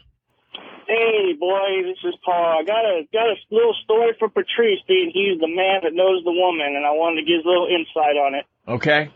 Hey, 0.87 1.33
boy, 1.39 1.83
this 1.85 1.99
is 2.05 2.15
Paul. 2.25 2.61
I 2.61 2.65
got 2.65 2.85
a 2.85 3.03
got 3.13 3.27
a 3.29 3.37
little 3.51 3.75
story 3.85 4.13
for 4.19 4.29
Patrice, 4.29 4.81
being 4.87 5.11
he's 5.13 5.41
the 5.41 5.49
man 5.49 5.81
that 5.85 5.95
knows 5.95 6.23
the 6.25 6.33
woman, 6.33 6.77
and 6.77 6.85
I 6.85 6.91
wanted 6.91 7.23
to 7.23 7.27
give 7.27 7.45
a 7.45 7.49
little 7.49 7.67
insight 7.67 8.17
on 8.17 8.35
it. 8.35 8.45
Okay. 8.69 9.11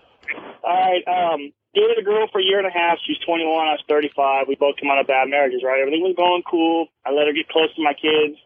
All 0.64 0.74
right, 0.74 1.06
um, 1.06 1.52
dated 1.76 2.00
a 2.00 2.02
girl 2.02 2.26
for 2.32 2.40
a 2.40 2.44
year 2.44 2.56
and 2.58 2.66
a 2.66 2.72
half. 2.72 2.96
She's 3.04 3.20
21. 3.28 3.44
I 3.52 3.76
was 3.76 3.84
35. 3.88 4.48
We 4.48 4.56
both 4.56 4.80
came 4.80 4.88
out 4.90 4.98
of 4.98 5.06
bad 5.06 5.28
marriages, 5.28 5.60
right? 5.60 5.78
Everything 5.78 6.00
was 6.00 6.16
going 6.16 6.42
cool. 6.48 6.88
I 7.04 7.12
let 7.12 7.28
her 7.28 7.36
get 7.36 7.48
close 7.52 7.68
to 7.76 7.82
my 7.84 7.92
kids. 7.92 8.40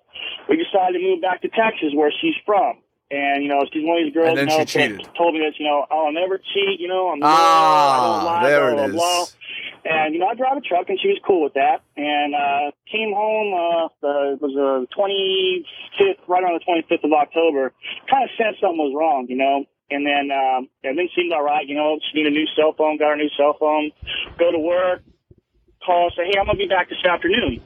We 0.50 0.58
decided 0.58 0.98
to 0.98 1.02
move 1.02 1.22
back 1.22 1.40
to 1.46 1.48
Texas, 1.48 1.94
where 1.94 2.10
she's 2.20 2.34
from. 2.44 2.82
And 3.10 3.42
you 3.42 3.48
know, 3.48 3.62
she's 3.72 3.86
one 3.86 3.98
of 3.98 4.04
these 4.04 4.14
girls. 4.14 4.38
And 4.38 4.46
then 4.46 4.50
you 4.50 4.58
know, 4.58 4.66
she 4.66 4.78
cheated. 4.78 5.06
that 5.06 5.14
Told 5.16 5.34
me 5.34 5.40
that 5.46 5.58
you 5.58 5.66
know, 5.66 5.86
I'll 5.90 6.12
never 6.12 6.38
cheat. 6.38 6.78
You 6.78 6.88
know, 6.88 7.10
I'm 7.10 7.20
loyal, 7.20 7.30
I 7.32 7.96
don't 7.98 8.26
Ah, 8.26 8.42
there 8.42 8.74
blah, 8.74 8.84
it 8.84 8.92
blah, 8.92 9.24
blah. 9.24 9.26
And 9.82 10.14
you 10.14 10.20
know, 10.20 10.28
I 10.28 10.34
drive 10.34 10.56
a 10.58 10.60
truck, 10.60 10.88
and 10.90 10.98
she 11.00 11.08
was 11.08 11.18
cool 11.26 11.42
with 11.42 11.54
that. 11.54 11.82
And 11.96 12.34
uh 12.34 12.70
came 12.90 13.10
home. 13.14 13.50
Uh, 13.54 13.88
the, 14.02 14.14
it 14.34 14.42
was 14.42 14.54
the 14.54 14.86
25th, 14.94 16.18
right 16.28 16.44
on 16.44 16.58
the 16.58 16.62
25th 16.62 17.04
of 17.04 17.12
October. 17.12 17.72
Kind 18.10 18.24
of 18.24 18.30
sensed 18.38 18.60
something 18.60 18.78
was 18.78 18.94
wrong, 18.94 19.26
you 19.28 19.36
know. 19.36 19.64
And 19.90 20.06
then 20.06 20.30
um, 20.30 20.68
everything 20.84 21.08
seemed 21.16 21.32
all 21.32 21.42
right. 21.42 21.66
You 21.66 21.74
know, 21.76 21.98
she 22.00 22.18
needed 22.18 22.32
a 22.32 22.36
new 22.36 22.46
cell 22.56 22.72
phone. 22.76 22.96
Got 22.96 23.10
her 23.10 23.16
new 23.16 23.30
cell 23.36 23.56
phone. 23.58 23.90
Go 24.38 24.52
to 24.52 24.58
work. 24.58 25.02
Call. 25.84 26.10
Say, 26.16 26.26
hey, 26.30 26.38
I'm 26.38 26.46
gonna 26.46 26.58
be 26.58 26.66
back 26.66 26.88
this 26.88 27.04
afternoon. 27.04 27.60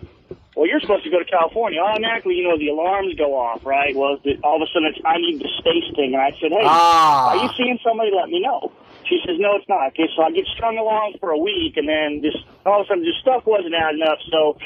Well, 0.57 0.69
you're 0.69 0.81
supposed 0.81 1.03
to 1.05 1.11
go 1.11 1.19
to 1.19 1.25
California. 1.25 1.81
Automatically, 1.81 2.37
you 2.37 2.45
know, 2.47 2.57
the 2.57 2.69
alarms 2.69 3.15
go 3.17 3.35
off, 3.37 3.67
right? 3.67 3.95
Well, 3.95 4.19
the, 4.23 4.39
all 4.45 4.63
of 4.63 4.63
a 4.63 4.71
sudden, 4.73 4.87
it's, 4.95 5.01
I 5.05 5.19
need 5.19 5.41
the 5.41 5.49
space 5.59 5.83
thing. 5.97 6.15
And 6.15 6.23
I 6.23 6.31
said, 6.41 6.53
hey, 6.53 6.63
Ah. 6.63 7.31
are 7.31 7.37
you 7.37 7.51
seeing 7.59 7.79
somebody? 7.83 8.13
Let 8.15 8.29
me 8.29 8.41
know. 8.41 8.71
She 9.07 9.21
says, 9.27 9.37
no, 9.39 9.57
it's 9.57 9.69
not. 9.69 9.89
Okay, 9.93 10.09
so 10.17 10.23
I 10.23 10.31
get 10.33 10.47
strung 10.57 10.79
along 10.79 11.17
for 11.21 11.31
a 11.31 11.39
week, 11.39 11.77
and 11.77 11.89
then 11.89 12.23
just 12.25 12.41
all 12.65 12.81
of 12.81 12.87
a 12.87 12.89
sudden, 12.89 13.05
just 13.05 13.21
stuff 13.21 13.45
wasn't 13.45 13.75
adding 13.77 14.01
up. 14.01 14.17
So, 14.33 14.57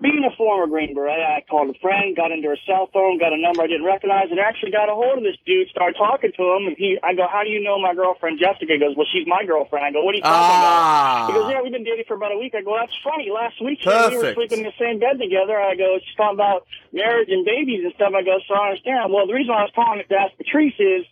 being 0.00 0.24
a 0.24 0.32
former 0.36 0.66
Green 0.66 0.94
Beret, 0.96 1.20
I 1.20 1.44
called 1.44 1.68
a 1.68 1.78
friend, 1.78 2.16
got 2.16 2.32
into 2.32 2.48
her 2.48 2.56
cell 2.64 2.88
phone, 2.92 3.18
got 3.20 3.32
a 3.32 3.40
number 3.40 3.60
I 3.62 3.68
didn't 3.68 3.84
recognize, 3.84 4.30
and 4.32 4.40
actually 4.40 4.72
got 4.72 4.88
a 4.88 4.96
hold 4.96 5.18
of 5.20 5.24
this 5.24 5.36
dude, 5.44 5.68
started 5.68 5.96
talking 6.00 6.32
to 6.32 6.42
him, 6.56 6.66
and 6.72 6.76
he, 6.80 6.96
I 7.04 7.12
go, 7.12 7.28
how 7.28 7.44
do 7.44 7.50
you 7.52 7.60
know 7.62 7.76
my 7.78 7.92
girlfriend 7.94 8.40
Jessica? 8.40 8.72
He 8.72 8.80
goes, 8.80 8.96
well, 8.96 9.06
she's 9.12 9.28
my 9.28 9.44
girlfriend. 9.44 9.84
I 9.84 9.92
go, 9.92 10.00
what 10.02 10.16
are 10.16 10.20
you 10.20 10.24
talking 10.24 10.56
Ah. 10.56 11.28
about? 11.28 11.28
He 11.28 11.32
goes, 11.36 11.46
yeah, 11.52 11.60
we've 11.60 11.72
been 11.76 11.84
dating 11.84 12.08
for 12.08 12.16
about 12.16 12.32
a 12.32 12.38
week. 12.40 12.54
I 12.56 12.62
go, 12.64 12.72
that's 12.80 12.96
funny. 13.04 13.28
Last 13.28 13.60
week 13.60 13.84
we 14.10 14.16
were 14.16 14.32
sleeping 14.34 14.64
in 14.64 14.72
the 14.72 14.76
same 14.80 14.98
bed 14.98 15.20
together. 15.20 15.60
I 15.60 15.76
go, 15.76 16.00
she's 16.00 16.16
talking 16.16 16.40
about 16.40 16.64
marriage 16.92 17.28
and 17.28 17.44
babies 17.44 17.84
and 17.84 17.92
stuff. 17.94 18.16
I 18.16 18.24
go, 18.24 18.40
so 18.48 18.54
I 18.56 18.72
understand. 18.72 19.12
Well, 19.12 19.26
the 19.28 19.36
reason 19.36 19.52
I 19.52 19.68
was 19.68 19.72
calling 19.76 20.00
to 20.00 20.14
ask 20.16 20.32
Patrice 20.40 20.74
is 20.80 21.04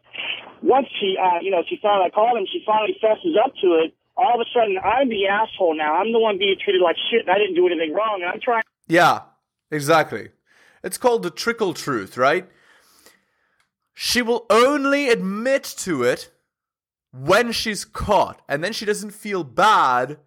once 0.62 0.87
she, 0.99 1.16
uh, 1.20 1.40
you 1.40 1.51
know, 1.51 1.62
she 1.68 1.79
finally, 1.81 2.07
I 2.07 2.11
called 2.11 2.38
him, 2.38 2.46
she 2.51 2.62
finally 2.64 2.96
fesses 3.01 3.37
up 3.42 3.53
to 3.62 3.66
it. 3.85 3.94
All 4.16 4.35
of 4.35 4.40
a 4.40 4.49
sudden, 4.53 4.77
I'm 4.79 5.09
the 5.09 5.27
asshole 5.27 5.77
now. 5.77 5.94
I'm 5.94 6.12
the 6.12 6.18
one 6.18 6.37
being 6.38 6.57
treated 6.62 6.83
like 6.83 6.96
shit, 7.11 7.23
and 7.23 7.31
I 7.31 7.38
didn't 7.38 7.55
do 7.55 7.66
anything 7.66 7.94
wrong. 7.94 8.20
And 8.23 8.31
I'm 8.31 8.40
trying. 8.40 8.62
Yeah, 8.87 9.23
exactly. 9.70 10.31
It's 10.83 10.99
called 10.99 11.23
the 11.23 11.31
trickle 11.31 11.73
truth, 11.73 12.16
right? 12.18 12.49
She 13.94 14.20
will 14.20 14.46
only 14.51 15.09
admit 15.09 15.64
to 15.79 16.03
it 16.03 16.31
when 17.12 17.53
she's 17.53 17.85
caught, 17.85 18.42
and 18.49 18.62
then 18.62 18.73
she 18.73 18.85
doesn't 18.85 19.12
feel 19.12 19.44
bad 19.44 20.18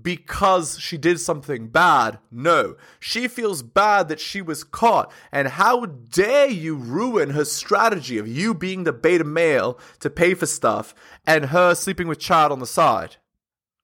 because 0.00 0.78
she 0.78 0.96
did 0.96 1.20
something 1.20 1.68
bad. 1.68 2.18
No, 2.30 2.76
she 2.98 3.28
feels 3.28 3.62
bad 3.62 4.08
that 4.08 4.20
she 4.20 4.40
was 4.40 4.64
caught. 4.64 5.12
And 5.30 5.48
how 5.48 5.86
dare 5.86 6.48
you 6.48 6.74
ruin 6.74 7.30
her 7.30 7.44
strategy 7.44 8.18
of 8.18 8.26
you 8.26 8.54
being 8.54 8.84
the 8.84 8.92
beta 8.92 9.24
male 9.24 9.78
to 10.00 10.08
pay 10.08 10.34
for 10.34 10.46
stuff 10.46 10.94
and 11.26 11.46
her 11.46 11.74
sleeping 11.74 12.08
with 12.08 12.18
child 12.18 12.52
on 12.52 12.58
the 12.58 12.66
side? 12.66 13.16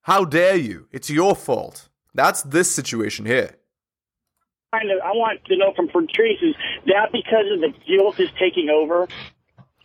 How 0.02 0.24
dare 0.24 0.56
you? 0.56 0.88
It's 0.90 1.10
your 1.10 1.36
fault. 1.36 1.88
That's 2.14 2.42
this 2.42 2.74
situation 2.74 3.26
here. 3.26 3.56
I 4.72 4.82
want 5.12 5.44
to 5.46 5.56
know 5.56 5.72
from 5.74 5.88
Patrice 5.88 6.42
is 6.42 6.54
that 6.86 7.10
because 7.12 7.46
of 7.52 7.60
the 7.60 7.72
guilt 7.86 8.20
is 8.20 8.28
taking 8.38 8.68
over? 8.68 9.08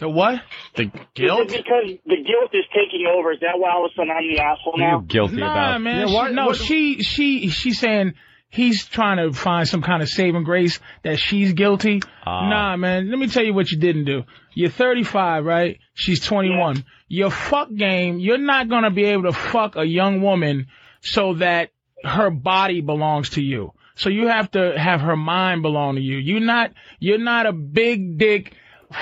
The 0.03 0.09
what? 0.09 0.41
The 0.75 0.91
guilt? 1.15 1.47
Is 1.47 1.53
it 1.53 1.63
because 1.63 1.97
the 2.05 2.17
guilt 2.17 2.51
is 2.51 2.65
taking 2.75 3.07
over? 3.07 3.31
Is 3.31 3.39
that 3.39 3.57
why 3.57 3.71
all 3.71 3.85
of 3.85 3.91
a 3.91 3.95
sudden 3.95 4.11
I'm 4.11 4.27
the 4.27 4.37
asshole 4.37 4.77
now? 4.77 4.91
You're 4.91 5.01
guilty 5.01 5.37
about? 5.37 5.55
nah, 5.55 5.79
man. 5.79 6.07
she, 6.09 6.33
no, 6.33 6.51
she 6.51 7.03
she 7.03 7.47
she's 7.47 7.79
saying 7.79 8.15
he's 8.49 8.85
trying 8.85 9.15
to 9.15 9.31
find 9.31 9.65
some 9.65 9.81
kind 9.81 10.03
of 10.03 10.09
saving 10.09 10.43
grace 10.43 10.81
that 11.03 11.19
she's 11.19 11.53
guilty. 11.53 12.01
Ah. 12.25 12.49
Nah, 12.49 12.75
man. 12.75 13.09
Let 13.09 13.17
me 13.17 13.27
tell 13.29 13.45
you 13.45 13.53
what 13.53 13.71
you 13.71 13.79
didn't 13.79 14.03
do. 14.03 14.23
You're 14.53 14.71
35, 14.71 15.45
right? 15.45 15.79
She's 15.93 16.19
21. 16.19 16.83
Your 17.07 17.31
fuck 17.31 17.73
game. 17.73 18.19
You're 18.19 18.37
not 18.37 18.67
gonna 18.67 18.91
be 18.91 19.05
able 19.05 19.23
to 19.23 19.31
fuck 19.31 19.77
a 19.77 19.85
young 19.85 20.21
woman 20.21 20.67
so 20.99 21.35
that 21.35 21.69
her 22.03 22.29
body 22.29 22.81
belongs 22.81 23.29
to 23.31 23.41
you. 23.41 23.71
So 23.95 24.09
you 24.09 24.27
have 24.27 24.51
to 24.51 24.77
have 24.77 24.99
her 24.99 25.15
mind 25.15 25.61
belong 25.61 25.95
to 25.95 26.01
you. 26.01 26.17
You're 26.17 26.41
not 26.41 26.73
you're 26.99 27.19
not 27.19 27.45
a 27.45 27.53
big 27.53 28.17
dick 28.17 28.53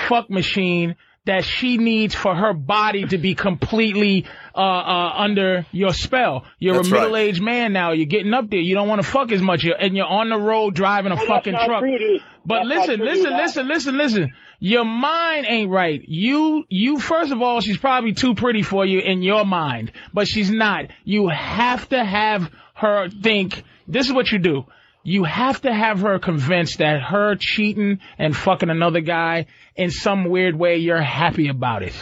fuck 0.08 0.30
machine 0.30 0.96
that 1.24 1.44
she 1.44 1.76
needs 1.78 2.16
for 2.16 2.34
her 2.34 2.52
body 2.52 3.04
to 3.04 3.16
be 3.16 3.36
completely 3.36 4.26
uh, 4.56 4.58
uh, 4.58 5.12
under 5.18 5.64
your 5.70 5.94
spell. 5.94 6.44
You're 6.58 6.74
That's 6.76 6.88
a 6.88 6.90
middle-aged 6.90 7.40
man 7.40 7.72
now. 7.72 7.92
You're 7.92 8.06
getting 8.06 8.34
up 8.34 8.50
there. 8.50 8.58
You 8.58 8.74
don't 8.74 8.88
want 8.88 9.02
to 9.02 9.06
fuck 9.08 9.30
as 9.30 9.40
much, 9.40 9.62
You're- 9.62 9.76
and 9.78 9.96
you're 9.96 10.04
on 10.06 10.30
the 10.30 10.36
road 10.36 10.74
driving 10.74 11.12
a 11.12 11.14
Well, 11.14 11.24
that's 11.26 11.46
fucking 11.46 11.52
truck. 11.64 11.80
true. 11.80 12.18
But 12.44 12.64
That's 12.64 12.88
listen, 12.88 13.00
listen, 13.04 13.24
dude. 13.30 13.36
listen, 13.36 13.68
listen, 13.68 13.98
listen. 13.98 14.32
Your 14.58 14.84
mind 14.84 15.46
ain't 15.48 15.70
right. 15.70 16.02
You, 16.04 16.64
you. 16.68 16.98
First 16.98 17.30
of 17.30 17.40
all, 17.40 17.60
she's 17.60 17.78
probably 17.78 18.14
too 18.14 18.34
pretty 18.34 18.62
for 18.62 18.84
you 18.84 18.98
in 18.98 19.22
your 19.22 19.44
mind, 19.44 19.92
but 20.12 20.26
she's 20.26 20.50
not. 20.50 20.86
You 21.04 21.28
have 21.28 21.88
to 21.90 22.04
have 22.04 22.50
her 22.74 23.08
think. 23.10 23.62
This 23.86 24.06
is 24.08 24.12
what 24.12 24.30
you 24.32 24.38
do. 24.40 24.66
You 25.04 25.24
have 25.24 25.60
to 25.62 25.72
have 25.72 26.00
her 26.00 26.18
convinced 26.18 26.78
that 26.78 27.02
her 27.02 27.34
cheating 27.36 27.98
and 28.18 28.36
fucking 28.36 28.70
another 28.70 29.00
guy 29.00 29.46
in 29.74 29.90
some 29.90 30.24
weird 30.24 30.56
way 30.56 30.76
you're 30.76 31.02
happy 31.02 31.48
about 31.48 31.82
it. 31.82 31.94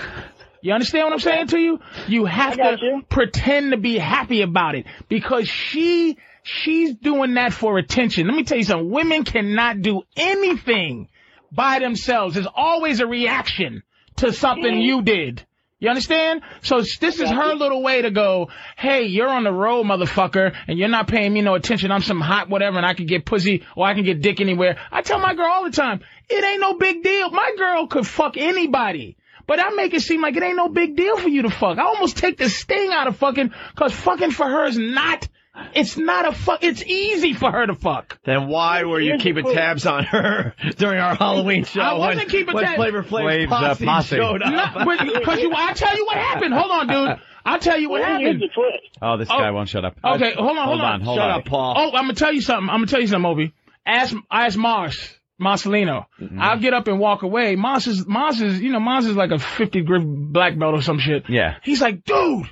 You 0.62 0.74
understand 0.74 1.04
what 1.06 1.12
I'm 1.14 1.20
saying 1.20 1.46
to 1.48 1.58
you? 1.58 1.80
You 2.06 2.26
have 2.26 2.56
to 2.56 2.76
you. 2.80 3.02
pretend 3.08 3.70
to 3.70 3.78
be 3.78 3.96
happy 3.96 4.42
about 4.42 4.74
it 4.74 4.84
because 5.08 5.48
she 5.48 6.18
She's 6.42 6.94
doing 6.94 7.34
that 7.34 7.52
for 7.52 7.78
attention. 7.78 8.26
Let 8.26 8.36
me 8.36 8.44
tell 8.44 8.58
you 8.58 8.64
something. 8.64 8.90
Women 8.90 9.24
cannot 9.24 9.82
do 9.82 10.02
anything 10.16 11.08
by 11.52 11.78
themselves. 11.80 12.34
There's 12.34 12.46
always 12.54 13.00
a 13.00 13.06
reaction 13.06 13.82
to 14.16 14.32
something 14.32 14.80
you 14.80 15.02
did. 15.02 15.44
You 15.80 15.88
understand? 15.88 16.42
So 16.60 16.82
this 16.82 17.20
is 17.20 17.30
her 17.30 17.54
little 17.54 17.82
way 17.82 18.02
to 18.02 18.10
go, 18.10 18.50
hey, 18.76 19.04
you're 19.04 19.30
on 19.30 19.44
the 19.44 19.52
road, 19.52 19.84
motherfucker, 19.84 20.54
and 20.68 20.78
you're 20.78 20.88
not 20.88 21.08
paying 21.08 21.32
me 21.32 21.40
no 21.40 21.54
attention. 21.54 21.90
I'm 21.90 22.02
some 22.02 22.20
hot 22.20 22.50
whatever, 22.50 22.76
and 22.76 22.84
I 22.84 22.92
can 22.92 23.06
get 23.06 23.24
pussy 23.24 23.64
or 23.74 23.86
I 23.86 23.94
can 23.94 24.04
get 24.04 24.20
dick 24.20 24.42
anywhere. 24.42 24.76
I 24.92 25.00
tell 25.00 25.18
my 25.18 25.34
girl 25.34 25.50
all 25.50 25.64
the 25.64 25.70
time, 25.70 26.02
it 26.28 26.44
ain't 26.44 26.60
no 26.60 26.74
big 26.74 27.02
deal. 27.02 27.30
My 27.30 27.54
girl 27.56 27.86
could 27.86 28.06
fuck 28.06 28.36
anybody. 28.36 29.16
But 29.46 29.58
I 29.58 29.70
make 29.70 29.94
it 29.94 30.02
seem 30.02 30.20
like 30.20 30.36
it 30.36 30.42
ain't 30.42 30.56
no 30.56 30.68
big 30.68 30.96
deal 30.96 31.16
for 31.16 31.28
you 31.28 31.42
to 31.42 31.50
fuck. 31.50 31.78
I 31.78 31.82
almost 31.82 32.18
take 32.18 32.36
the 32.36 32.50
sting 32.50 32.92
out 32.92 33.08
of 33.08 33.16
fucking, 33.16 33.52
cause 33.74 33.92
fucking 33.92 34.32
for 34.32 34.46
her 34.46 34.66
is 34.66 34.76
not, 34.76 35.26
it's 35.74 35.96
not 35.96 36.26
a 36.26 36.32
fuck, 36.32 36.62
it's 36.64 36.82
easy 36.84 37.34
for 37.34 37.50
her 37.50 37.66
to 37.66 37.74
fuck. 37.74 38.18
Then 38.24 38.48
why 38.48 38.84
were 38.84 39.00
you 39.00 39.18
keeping 39.18 39.44
tabs 39.52 39.86
on 39.86 40.04
her 40.04 40.54
during 40.76 40.98
our 41.00 41.14
Halloween 41.14 41.64
show? 41.64 41.80
I 41.80 41.94
wasn't 41.94 42.18
when, 42.18 42.28
keeping 42.28 42.54
when 42.54 42.64
tabs. 42.64 42.76
Flavor 42.76 43.02
Flav's 43.02 43.48
Flav's, 43.48 43.52
uh, 43.52 43.68
posse, 43.68 43.84
posse. 43.86 44.16
showed 44.16 44.42
up. 44.42 44.74
Because 44.86 45.40
you, 45.40 45.52
I 45.54 45.72
tell 45.72 45.96
you 45.96 46.06
what 46.06 46.16
happened. 46.16 46.54
Hold 46.54 46.70
on, 46.70 46.86
dude. 46.88 47.20
I'll 47.44 47.58
tell 47.58 47.78
you 47.78 47.88
what 47.88 48.00
Well, 48.02 48.10
happened. 48.10 48.40
the 48.42 48.48
twist. 48.48 48.98
Oh, 49.00 49.16
this 49.16 49.28
Oh. 49.30 49.38
guy 49.38 49.50
won't 49.50 49.68
shut 49.68 49.84
up. 49.84 49.96
Okay, 50.04 50.34
hold 50.34 50.58
on, 50.58 50.66
hold, 50.68 50.80
on, 50.80 51.00
hold 51.00 51.18
Shut 51.18 51.30
on. 51.30 51.38
up, 51.40 51.44
Paul. 51.46 51.74
Oh, 51.76 51.86
I'm 51.96 52.04
gonna 52.04 52.14
tell 52.14 52.32
you 52.32 52.42
something. 52.42 52.68
I'm 52.68 52.76
gonna 52.76 52.86
tell 52.86 53.00
you 53.00 53.06
something, 53.06 53.30
Obi. 53.30 53.54
Ask, 53.86 54.14
ask 54.30 54.58
Mars, 54.58 55.18
Marcelino. 55.40 56.04
Mm-hmm. 56.20 56.38
I'll 56.40 56.58
get 56.58 56.74
up 56.74 56.86
and 56.86 56.98
walk 57.00 57.22
away. 57.22 57.56
Mars 57.56 57.86
is, 57.86 58.06
Mars 58.06 58.40
is, 58.42 58.60
you 58.60 58.72
know, 58.72 58.80
Mars 58.80 59.06
is 59.06 59.16
like 59.16 59.30
a 59.30 59.38
50 59.38 59.80
grip 59.82 60.02
black 60.04 60.58
belt 60.58 60.74
or 60.74 60.82
some 60.82 60.98
shit. 60.98 61.24
Yeah. 61.30 61.56
He's 61.62 61.80
like, 61.80 62.04
dude, 62.04 62.46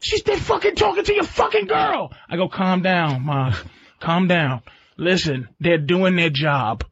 she's 0.00 0.22
been 0.22 0.38
fucking 0.38 0.76
talking 0.76 1.04
to 1.04 1.14
your 1.14 1.24
fucking 1.24 1.66
girl. 1.66 2.12
I 2.28 2.36
go, 2.36 2.48
calm 2.48 2.82
down, 2.82 3.22
Mars. 3.22 3.56
Calm 4.00 4.28
down. 4.28 4.62
Listen, 4.96 5.48
they're 5.60 5.78
doing 5.78 6.16
their 6.16 6.30
job. 6.30 6.84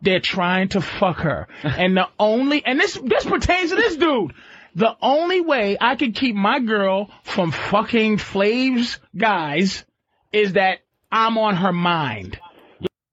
They're 0.00 0.20
trying 0.20 0.68
to 0.70 0.80
fuck 0.80 1.18
her. 1.18 1.48
And 1.64 1.96
the 1.96 2.08
only, 2.18 2.64
and 2.64 2.78
this, 2.78 2.94
this 3.02 3.24
pertains 3.24 3.70
to 3.70 3.76
this 3.76 3.96
dude. 3.96 4.32
The 4.74 4.96
only 5.02 5.40
way 5.40 5.76
I 5.80 5.96
can 5.96 6.12
keep 6.12 6.36
my 6.36 6.60
girl 6.60 7.10
from 7.24 7.50
fucking 7.50 8.18
Flav's 8.18 9.00
guys 9.16 9.84
is 10.32 10.52
that 10.52 10.78
I'm 11.10 11.36
on 11.38 11.56
her 11.56 11.72
mind. 11.72 12.38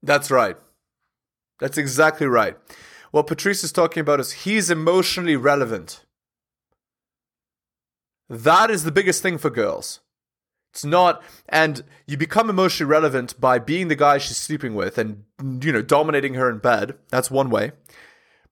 That's 0.02 0.30
right. 0.30 0.56
That's 1.58 1.78
exactly 1.78 2.26
right. 2.26 2.56
What 3.10 3.26
Patrice 3.26 3.64
is 3.64 3.72
talking 3.72 4.00
about 4.00 4.20
is 4.20 4.30
he's 4.30 4.70
emotionally 4.70 5.36
relevant. 5.36 6.04
That 8.28 8.70
is 8.70 8.84
the 8.84 8.92
biggest 8.92 9.22
thing 9.22 9.38
for 9.38 9.50
girls. 9.50 10.00
It's 10.72 10.84
not, 10.84 11.22
and 11.48 11.84
you 12.06 12.16
become 12.16 12.50
emotionally 12.50 12.90
relevant 12.90 13.40
by 13.40 13.58
being 13.58 13.88
the 13.88 13.96
guy 13.96 14.18
she's 14.18 14.36
sleeping 14.36 14.74
with 14.74 14.98
and, 14.98 15.24
you 15.40 15.72
know, 15.72 15.80
dominating 15.80 16.34
her 16.34 16.50
in 16.50 16.58
bed. 16.58 16.96
That's 17.08 17.30
one 17.30 17.48
way. 17.48 17.72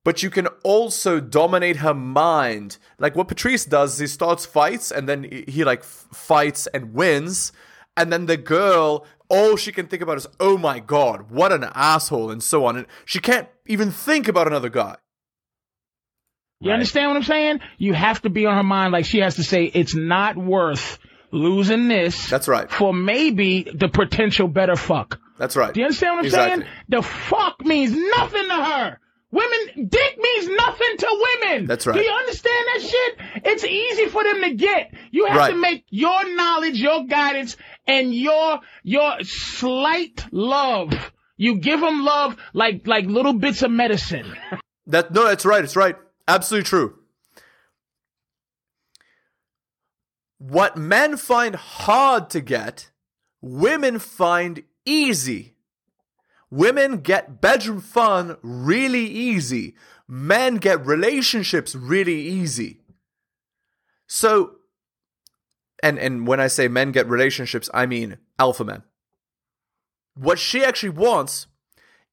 But 0.03 0.23
you 0.23 0.29
can 0.29 0.47
also 0.63 1.19
dominate 1.19 1.77
her 1.77 1.93
mind. 1.93 2.77
Like 2.97 3.15
what 3.15 3.27
Patrice 3.27 3.65
does 3.65 3.99
he 3.99 4.07
starts 4.07 4.45
fights 4.45 4.91
and 4.91 5.09
then 5.09 5.23
he, 5.23 5.45
he 5.47 5.63
like 5.63 5.83
fights 5.83 6.67
and 6.67 6.93
wins. 6.93 7.51
And 7.97 8.11
then 8.11 8.25
the 8.25 8.37
girl, 8.37 9.05
all 9.29 9.55
she 9.55 9.71
can 9.71 9.87
think 9.87 10.01
about 10.01 10.17
is, 10.17 10.27
oh 10.39 10.57
my 10.57 10.79
God, 10.79 11.31
what 11.31 11.51
an 11.51 11.65
asshole, 11.73 12.29
and 12.29 12.43
so 12.43 12.65
on. 12.65 12.75
And 12.75 12.87
she 13.05 13.19
can't 13.19 13.47
even 13.65 13.91
think 13.91 14.27
about 14.27 14.47
another 14.47 14.69
guy. 14.69 14.97
You 16.59 16.71
understand 16.71 17.09
what 17.09 17.17
I'm 17.17 17.23
saying? 17.23 17.59
You 17.77 17.93
have 17.93 18.21
to 18.23 18.29
be 18.29 18.45
on 18.45 18.55
her 18.55 18.63
mind. 18.63 18.93
Like 18.93 19.05
she 19.05 19.19
has 19.19 19.35
to 19.35 19.43
say, 19.43 19.65
it's 19.65 19.93
not 19.95 20.37
worth 20.37 20.97
losing 21.31 21.87
this. 21.87 22.29
That's 22.29 22.47
right. 22.47 22.69
For 22.71 22.93
maybe 22.93 23.63
the 23.63 23.89
potential 23.89 24.47
better 24.47 24.75
fuck. 24.75 25.19
That's 25.37 25.55
right. 25.57 25.73
Do 25.73 25.81
you 25.81 25.85
understand 25.85 26.13
what 26.13 26.19
I'm 26.19 26.25
Exactly. 26.25 26.63
saying? 26.63 26.73
The 26.89 27.01
fuck 27.01 27.65
means 27.65 27.91
nothing 27.91 28.47
to 28.47 28.55
her. 28.63 28.99
Women, 29.31 29.89
dick 29.89 30.17
means 30.17 30.47
nothing 30.47 30.97
to 30.99 31.27
women. 31.41 31.65
That's 31.65 31.85
right. 31.85 31.95
Do 31.95 32.01
you 32.01 32.09
understand 32.11 32.65
that 32.73 32.81
shit? 32.81 33.43
It's 33.43 33.65
easy 33.65 34.05
for 34.05 34.23
them 34.23 34.41
to 34.43 34.53
get. 34.53 34.93
You 35.11 35.25
have 35.25 35.35
Right. 35.37 35.49
to 35.51 35.57
make 35.57 35.83
your 35.89 36.35
knowledge, 36.37 36.79
your 36.79 37.03
guidance, 37.05 37.57
and 37.85 38.15
your 38.15 38.61
your 38.83 39.17
slight 39.23 40.25
love. 40.31 40.93
You 41.35 41.57
give 41.59 41.81
them 41.81 42.05
love 42.05 42.37
like 42.53 42.87
like 42.87 43.05
little 43.07 43.33
bits 43.33 43.61
of 43.61 43.71
medicine. 43.71 44.33
That 44.87 45.11
no, 45.11 45.25
that's 45.25 45.43
right. 45.45 45.63
It's 45.65 45.75
right. 45.75 45.95
Absolutely 46.27 46.65
true. 46.65 46.99
What 50.37 50.77
men 50.77 51.17
find 51.17 51.55
hard 51.55 52.29
to 52.31 52.41
get, 52.41 52.91
women 53.41 53.99
find 53.99 54.63
easy. 54.85 55.53
Women 56.51 56.97
get 56.97 57.41
bedroom 57.41 57.81
fun 57.81 58.37
really 58.41 59.05
easy. 59.05 59.75
Men 60.07 60.57
get 60.57 60.85
relationships 60.85 61.73
really 61.75 62.19
easy. 62.19 62.81
So, 64.07 64.57
and 65.81 65.97
and 65.97 66.27
when 66.27 66.39
I 66.39 66.47
say 66.47 66.67
men 66.67 66.91
get 66.91 67.07
relationships, 67.07 67.69
I 67.73 67.85
mean 67.85 68.17
alpha 68.37 68.63
men. 68.63 68.83
What 70.13 70.37
she 70.39 70.63
actually 70.63 70.89
wants 70.89 71.47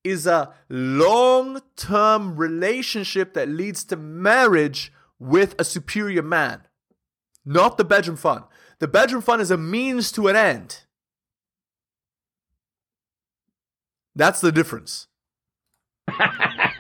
is 0.05 0.27
a 0.27 0.53
long 0.69 1.61
term 1.77 2.37
relationship 2.37 3.35
that 3.35 3.49
leads 3.49 3.85
to 3.85 3.97
marriage 3.97 4.93
with 5.19 5.55
a 5.59 5.65
superior 5.65 6.23
man, 6.23 6.63
not 7.45 7.77
the 7.77 7.85
bedroom 7.85 8.17
fun. 8.17 8.45
The 8.81 8.89
bedroom 8.89 9.23
fun 9.23 9.41
is 9.41 9.51
a 9.51 9.57
means 9.57 10.11
to 10.13 10.29
an 10.29 10.37
end. 10.37 10.81
That's 14.15 14.41
the 14.41 14.53
difference. 14.53 15.07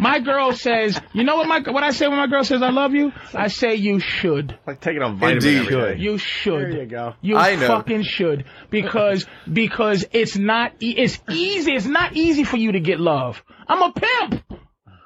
My 0.00 0.18
girl 0.18 0.52
says, 0.52 0.98
you 1.12 1.24
know 1.24 1.36
what 1.36 1.46
my 1.46 1.60
what 1.70 1.84
I 1.84 1.90
say 1.90 2.08
when 2.08 2.16
my 2.16 2.26
girl 2.26 2.42
says 2.42 2.62
I 2.62 2.70
love 2.70 2.94
you? 2.94 3.12
I 3.34 3.48
say 3.48 3.74
you 3.74 4.00
should. 4.00 4.58
Like 4.66 4.80
taking 4.80 5.02
a 5.02 5.10
vitamin 5.12 5.56
every 5.58 5.66
day. 5.96 5.96
You 5.98 6.16
should. 6.16 6.72
There 6.72 6.82
you 6.82 6.86
go. 6.86 7.14
You 7.20 7.36
I 7.36 7.56
know. 7.56 7.66
fucking 7.66 8.02
should 8.02 8.46
because 8.70 9.26
because 9.50 10.06
it's 10.12 10.36
not 10.36 10.72
e- 10.80 10.94
it's 10.96 11.18
easy. 11.30 11.72
It's 11.74 11.84
not 11.86 12.16
easy 12.16 12.44
for 12.44 12.56
you 12.56 12.72
to 12.72 12.80
get 12.80 12.98
love. 12.98 13.42
I'm 13.68 13.82
a 13.82 13.92
pimp. 13.92 14.42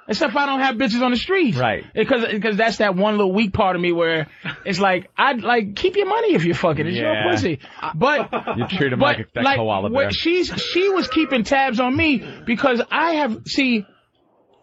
Except 0.07 0.33
if 0.33 0.37
I 0.37 0.45
don't 0.45 0.61
have 0.61 0.77
bitches 0.77 1.01
on 1.03 1.13
the 1.13 1.17
streets. 1.17 1.57
Right. 1.57 1.83
Because 1.95 2.27
because 2.31 2.57
that's 2.59 2.77
that 2.77 2.95
one 2.95 3.17
little 3.17 3.33
weak 3.33 3.55
part 3.55 3.75
of 3.75 3.81
me 3.81 3.91
where 3.91 4.27
it's 4.67 4.79
like 4.79 5.11
I'd 5.17 5.43
like 5.43 5.77
keep 5.77 5.97
your 5.97 6.07
money 6.07 6.35
if 6.35 6.45
you're 6.45 6.55
fucking. 6.55 6.87
It's 6.87 6.95
Yeah. 6.97 7.25
your 7.25 7.33
pussy. 7.33 7.59
But 7.95 8.31
You 8.59 8.67
treat 8.69 8.93
him 8.93 8.99
but, 8.99 9.17
like 9.17 9.21
a 9.21 9.27
that 9.43 9.57
koala 9.57 9.91
what 9.91 9.93
bear. 9.93 10.11
She's 10.13 10.49
she 10.73 10.91
was 10.91 11.09
keeping 11.09 11.43
tabs 11.43 11.81
on 11.81 11.97
me 11.97 12.23
because 12.47 12.83
I 12.91 13.13
have 13.13 13.39
see. 13.47 13.87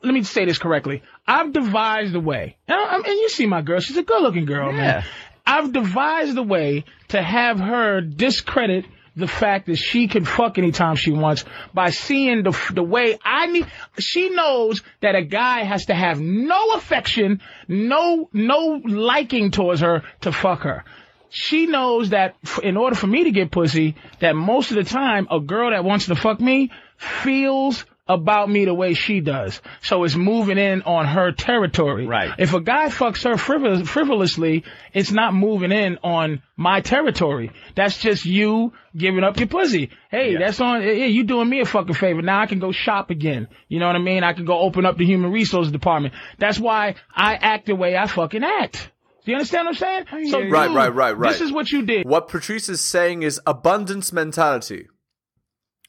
Let 0.04 0.14
me 0.14 0.24
say 0.24 0.46
this 0.46 0.58
correctly. 0.58 1.04
I've 1.28 1.54
devised 1.54 2.16
a 2.16 2.20
way, 2.20 2.58
and, 2.68 2.78
I- 2.80 2.96
and 2.96 3.06
you 3.08 3.30
see 3.30 3.46
my 3.46 3.62
girl. 3.62 3.80
She's 3.80 3.98
a 3.98 4.04
good-looking 4.04 4.46
girl, 4.46 4.72
man. 4.72 5.04
I've 5.46 5.72
devised 5.74 6.38
a 6.38 6.44
way 6.44 6.86
to 7.10 7.22
have 7.22 7.60
her 7.60 8.02
discredit 8.02 8.86
the 9.16 9.28
fact 9.28 9.66
that 9.66 9.76
she 9.76 10.08
can 10.08 10.24
fuck 10.24 10.58
anytime 10.58 10.96
she 10.96 11.12
wants 11.12 11.44
by 11.74 11.90
seeing 11.90 12.44
the 12.44 12.58
the 12.74 12.84
way 12.84 13.18
I 13.26 13.48
need. 13.48 13.68
She 14.00 14.30
knows 14.30 14.82
that 15.02 15.16
a 15.16 15.22
guy 15.22 15.64
has 15.64 15.88
to 15.88 15.94
have 15.94 16.20
no 16.22 16.72
affection, 16.76 17.42
no 17.68 18.30
no 18.32 18.82
liking 18.86 19.52
towards 19.52 19.82
her 19.82 20.04
to 20.22 20.32
fuck 20.32 20.62
her. 20.62 20.86
She 21.30 21.66
knows 21.66 22.12
that 22.12 22.36
f- 22.46 22.60
in 22.60 22.78
order 22.78 22.96
for 22.96 23.08
me 23.08 23.26
to 23.26 23.32
get 23.32 23.52
pussy, 23.52 23.96
that 24.20 24.36
most 24.36 24.72
of 24.72 24.78
the 24.78 24.84
time 24.86 25.28
a 25.30 25.40
girl 25.42 25.72
that 25.72 25.84
wants 25.84 26.06
to 26.06 26.16
fuck 26.16 26.40
me 26.40 26.72
feels 26.98 27.84
about 28.08 28.50
me 28.50 28.66
the 28.66 28.74
way 28.74 28.94
she 28.94 29.22
does. 29.22 29.62
So 29.82 30.04
it's 30.04 30.16
moving 30.16 30.58
in 30.58 30.82
on 30.82 31.06
her 31.06 31.32
territory. 31.32 32.08
Right. 32.08 32.32
If 32.38 32.54
a 32.54 32.60
guy 32.60 32.88
fucks 32.88 33.24
her 33.24 33.36
frivol- 33.36 33.88
frivolously, 33.88 34.64
it's 34.94 35.12
not 35.12 35.34
moving 35.34 35.72
in 35.72 35.98
on 36.04 36.42
my 36.58 36.82
territory. 36.82 37.52
That's 37.76 37.98
just 37.98 38.26
you 38.26 38.74
giving 38.96 39.24
up 39.24 39.40
your 39.40 39.48
pussy. 39.48 39.92
Hey, 40.10 40.36
that's 40.36 40.60
on, 40.60 40.82
yeah, 40.82 41.06
you 41.06 41.24
doing 41.24 41.50
me 41.50 41.62
a 41.62 41.66
fucking 41.66 41.96
favor. 41.96 42.22
Now 42.22 42.42
I 42.42 42.48
can 42.48 42.60
go 42.60 42.72
shop 42.72 43.10
again. 43.10 43.48
You 43.70 43.80
know 43.80 43.88
what 43.88 43.96
I 43.96 44.00
mean? 44.00 44.24
I 44.24 44.34
can 44.34 44.46
go 44.46 44.60
open 44.60 44.86
up 44.86 44.98
the 44.98 45.06
human 45.06 45.32
resources 45.32 45.72
department. 45.72 46.14
That's 46.38 46.60
why 46.60 46.96
I 47.16 47.36
act 47.36 47.68
the 47.68 47.76
way 47.76 47.96
I 47.96 48.08
fucking 48.08 48.44
act. 48.44 48.92
Do 49.24 49.32
you 49.32 49.38
understand 49.38 49.68
what 49.68 49.82
I'm 49.82 50.06
saying? 50.10 50.32
So, 50.32 50.40
right, 50.40 50.68
dude, 50.68 50.76
right, 50.76 50.94
right, 50.94 51.16
right. 51.16 51.32
This 51.32 51.42
is 51.42 51.52
what 51.52 51.72
you 51.72 51.86
did. 51.86 52.08
What 52.08 52.28
Patrice 52.28 52.68
is 52.70 52.82
saying 52.82 53.22
is 53.22 53.40
abundance 53.46 54.12
mentality. 54.12 54.88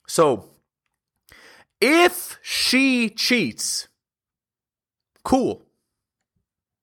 So, 0.07 0.52
if 1.83 2.39
she 2.43 3.11
cheats, 3.11 3.89
cool. 5.25 5.65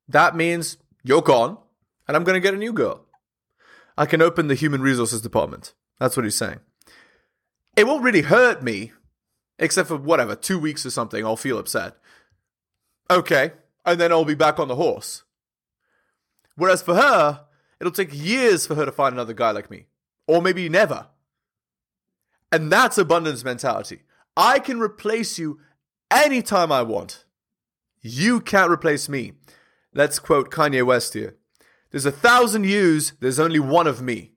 That 0.10 0.36
means 0.36 0.78
you're 1.04 1.22
gone, 1.22 1.58
and 2.06 2.18
I'm 2.18 2.26
going 2.26 2.34
to 2.36 2.42
get 2.42 2.54
a 2.54 2.58
new 2.58 2.74
girl. 2.74 3.06
I 3.98 4.06
can 4.06 4.22
open 4.22 4.48
the 4.48 4.56
human 4.56 4.82
resources 4.82 5.22
department. 5.22 5.74
That's 6.00 6.18
what 6.18 6.26
he's 6.26 6.36
saying. 6.36 6.60
It 7.78 7.88
won't 7.88 8.04
really 8.04 8.24
hurt 8.24 8.62
me, 8.62 8.92
except 9.58 9.88
for 9.88 9.96
whatever, 9.96 10.36
two 10.36 10.60
weeks 10.60 10.86
or 10.86 10.90
something, 10.90 11.24
I'll 11.24 11.38
feel 11.38 11.58
upset. 11.58 11.96
Okay, 13.10 13.52
and 13.86 14.02
then 14.02 14.12
I'll 14.12 14.26
be 14.26 14.36
back 14.36 14.60
on 14.60 14.68
the 14.68 14.76
horse. 14.76 15.24
Whereas 16.58 16.82
for 16.82 16.96
her, 16.96 17.46
it'll 17.80 17.94
take 17.94 18.10
years 18.12 18.68
for 18.68 18.76
her 18.76 18.86
to 18.86 18.92
find 18.92 19.14
another 19.14 19.34
guy 19.34 19.52
like 19.52 19.72
me. 19.72 19.86
Or 20.28 20.42
maybe 20.42 20.68
never. 20.68 21.08
And 22.52 22.70
that's 22.70 22.98
abundance 22.98 23.46
mentality. 23.46 24.02
I 24.40 24.60
can 24.60 24.80
replace 24.80 25.38
you 25.38 25.60
anytime 26.10 26.72
I 26.72 26.82
want. 26.82 27.26
You 28.02 28.40
can't 28.40 28.72
replace 28.72 29.10
me. 29.10 29.34
Let's 29.94 30.18
quote 30.18 30.50
Kanye 30.50 30.86
West 30.86 31.14
here. 31.14 31.36
There's 31.92 32.06
a 32.06 32.12
thousand 32.12 32.66
yous, 32.66 33.12
there's 33.20 33.40
only 33.40 33.60
one 33.60 33.86
of 33.88 34.02
me. 34.02 34.32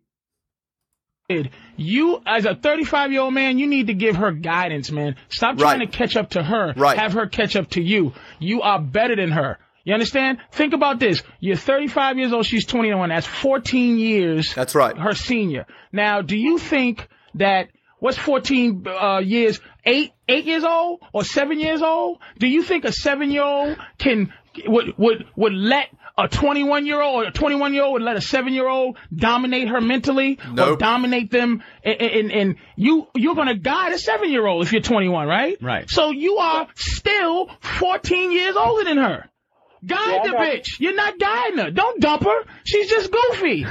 You, 1.76 2.20
as 2.26 2.44
a 2.44 2.54
35 2.54 3.12
year 3.12 3.20
old 3.22 3.32
man, 3.32 3.58
you 3.58 3.66
need 3.66 3.86
to 3.86 3.94
give 3.94 4.16
her 4.16 4.32
guidance, 4.32 4.90
man. 4.90 5.16
Stop 5.28 5.56
trying 5.56 5.78
Right. 5.78 5.90
to 5.90 5.98
catch 5.98 6.16
up 6.16 6.30
to 6.30 6.42
her. 6.42 6.74
Right. 6.76 6.98
Have 6.98 7.12
her 7.14 7.26
catch 7.26 7.56
up 7.56 7.70
to 7.70 7.82
you. 7.82 8.12
You 8.38 8.62
are 8.62 8.78
better 8.80 9.16
than 9.16 9.30
her. 9.30 9.58
You 9.84 9.94
understand? 9.94 10.38
Think 10.52 10.74
about 10.74 11.00
this. 11.00 11.22
You're 11.40 11.56
35 11.56 12.18
years 12.18 12.32
old. 12.32 12.44
She's 12.44 12.66
21. 12.66 13.08
That's 13.08 13.26
14 13.26 13.98
years. 13.98 14.52
That's 14.54 14.74
right. 14.74 14.96
Her 14.96 15.14
senior. 15.14 15.66
Now, 15.92 16.22
do 16.22 16.36
you 16.36 16.58
think 16.58 17.08
that 17.34 17.68
what's 17.98 18.18
14 18.18 18.86
uh, 18.86 19.18
years? 19.24 19.60
Eight, 19.84 20.12
eight 20.28 20.44
years 20.44 20.64
old 20.64 21.00
or 21.12 21.24
seven 21.24 21.58
years 21.58 21.82
old? 21.82 22.18
Do 22.38 22.46
you 22.46 22.62
think 22.62 22.84
a 22.84 22.92
seven 22.92 23.30
year 23.30 23.42
old 23.42 23.76
can 23.98 24.32
would 24.66 24.96
would 24.98 25.26
would 25.34 25.52
let 25.52 25.88
a 26.16 26.28
21 26.28 26.84
year 26.86 27.00
old 27.00 27.24
or 27.24 27.28
a 27.28 27.32
21 27.32 27.72
year 27.74 27.82
old 27.84 27.94
would 27.94 28.02
let 28.02 28.16
a 28.16 28.20
seven 28.20 28.52
year 28.52 28.68
old 28.68 28.96
dominate 29.14 29.68
her 29.68 29.80
mentally? 29.80 30.38
Or 30.58 30.76
dominate 30.76 31.30
them 31.30 31.62
and, 31.82 32.00
and, 32.00 32.32
and 32.32 32.56
you 32.76 33.08
you're 33.16 33.34
gonna 33.34 33.56
guide 33.56 33.92
a 33.92 33.98
seven 33.98 34.30
year 34.30 34.46
old 34.46 34.64
if 34.64 34.72
you're 34.72 34.82
21 34.82 35.26
right? 35.26 35.56
Right. 35.60 35.90
so 35.90 36.10
you 36.10 36.36
are 36.36 36.68
still 36.76 37.48
14 37.60 38.30
years 38.30 38.54
older 38.56 38.84
than 38.84 38.98
her. 38.98 39.28
Guide 39.84 40.12
Yeah, 40.12 40.22
the 40.22 40.28
know. 40.32 40.38
bitch. 40.38 40.66
You're 40.78 40.94
not 40.94 41.18
guiding 41.18 41.58
her. 41.58 41.70
Don't 41.72 42.00
dump 42.00 42.22
her. 42.22 42.38
She's 42.62 42.88
just 42.88 43.10
goofy. 43.10 43.66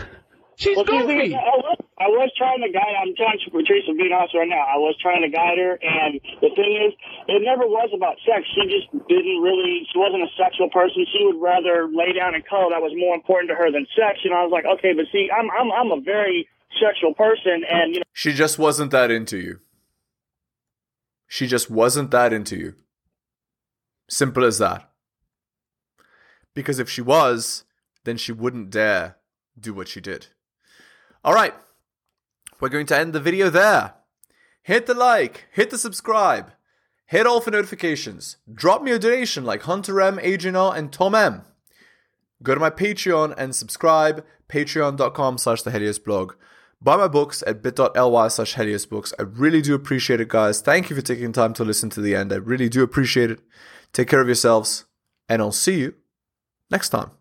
She's 0.58 0.76
Well, 0.76 0.86
see, 0.86 0.98
the 0.98 1.06
thing 1.08 1.18
goofy 1.18 1.34
is, 1.36 1.81
I 2.02 2.10
was, 2.10 2.34
trying 2.34 2.66
to 2.66 2.72
guide. 2.74 2.98
I'm 2.98 3.14
to 3.14 3.50
Patrice 3.54 3.86
being 3.86 4.10
honest 4.10 4.34
right 4.34 4.50
now. 4.50 4.66
I 4.66 4.82
was 4.82 4.98
trying 4.98 5.22
to 5.22 5.30
guide 5.30 5.62
her, 5.62 5.78
and 5.78 6.18
the 6.42 6.50
thing 6.58 6.74
is, 6.82 6.98
it 7.30 7.46
never 7.46 7.70
was 7.70 7.94
about 7.94 8.18
sex. 8.26 8.42
She 8.58 8.66
just 8.66 8.90
didn't 9.06 9.38
really. 9.46 9.86
She 9.94 10.02
wasn't 10.02 10.26
a 10.26 10.32
sexual 10.34 10.74
person. 10.74 11.06
She 11.14 11.22
would 11.30 11.38
rather 11.38 11.86
lay 11.86 12.18
down 12.18 12.34
and 12.34 12.42
cuddle. 12.42 12.74
That 12.74 12.82
was 12.82 12.98
more 12.98 13.14
important 13.14 13.54
to 13.54 13.56
her 13.56 13.70
than 13.70 13.86
sex. 13.94 14.26
And 14.26 14.34
I 14.34 14.42
was 14.42 14.50
like, 14.50 14.66
okay, 14.66 14.98
but 14.98 15.06
see, 15.14 15.30
I'm 15.30 15.46
I'm 15.54 15.70
I'm 15.70 15.92
a 15.94 16.02
very 16.02 16.50
sexual 16.82 17.14
person, 17.14 17.62
and 17.70 17.94
you 17.94 18.00
know. 18.02 18.10
She 18.14 18.34
just 18.34 18.58
wasn't 18.58 18.90
that 18.92 19.12
into 19.14 19.38
you. 19.38 19.62
She 21.30 21.46
just 21.46 21.70
wasn't 21.70 22.10
that 22.12 22.34
into 22.34 22.58
you. 22.58 22.74
Simple 24.10 24.44
as 24.44 24.58
that. 24.58 24.90
Because 26.54 26.80
if 26.80 26.90
she 26.90 27.02
was, 27.02 27.64
then 28.04 28.18
she 28.18 28.32
wouldn't 28.34 28.72
dare 28.72 29.18
do 29.58 29.74
what 29.74 29.88
she 29.88 30.02
did. 30.02 30.28
All 31.24 31.34
right. 31.34 31.54
We're 32.62 32.70
going 32.70 32.86
to 32.86 32.98
end 32.98 33.14
the 33.14 33.20
video 33.20 33.50
there. 33.50 33.96
Hit 34.62 34.86
the 34.86 34.94
like, 34.94 35.48
hit 35.52 35.72
the 35.72 35.78
subscribe, 35.80 36.52
hit 37.08 37.26
all 37.26 37.42
for 37.42 37.50
notifications. 37.50 38.38
Drop 38.54 38.84
me 38.84 38.92
a 38.92 39.00
donation 39.00 39.44
like 39.44 39.64
Hunter 39.64 40.00
M, 40.00 40.20
Adrian 40.22 40.56
R, 40.56 40.76
and 40.76 40.94
Tom 40.94 41.16
M. 41.16 41.42
Go 42.44 42.54
to 42.54 42.60
my 42.60 42.70
Patreon 42.70 43.34
and 43.38 43.56
subscribe, 43.56 44.24
patreon.com 44.48 45.40
slash 45.40 45.64
the 45.64 45.72
Helios 45.72 45.98
blog. 46.00 46.34
Buy 46.80 46.98
my 46.98 47.08
books 47.08 47.44
at 47.46 47.62
bit.ly 47.64 48.28
slash 48.28 48.56
Helios 48.56 48.86
books. 48.86 49.14
I 49.18 49.24
really 49.24 49.62
do 49.62 49.74
appreciate 49.74 50.22
it, 50.22 50.28
guys. 50.28 50.62
Thank 50.62 50.90
you 50.90 50.96
for 50.96 51.02
taking 51.02 51.32
time 51.32 51.54
to 51.56 51.64
listen 51.64 51.90
to 51.92 52.02
the 52.02 52.16
end. 52.16 52.32
I 52.32 52.38
really 52.38 52.70
do 52.70 52.84
appreciate 52.84 53.32
it. 53.32 53.40
Take 53.94 54.08
care 54.08 54.22
of 54.22 54.28
yourselves, 54.28 54.86
and 55.28 55.42
I'll 55.42 55.52
see 55.52 55.80
you 55.80 55.96
next 56.70 56.90
time. 56.90 57.21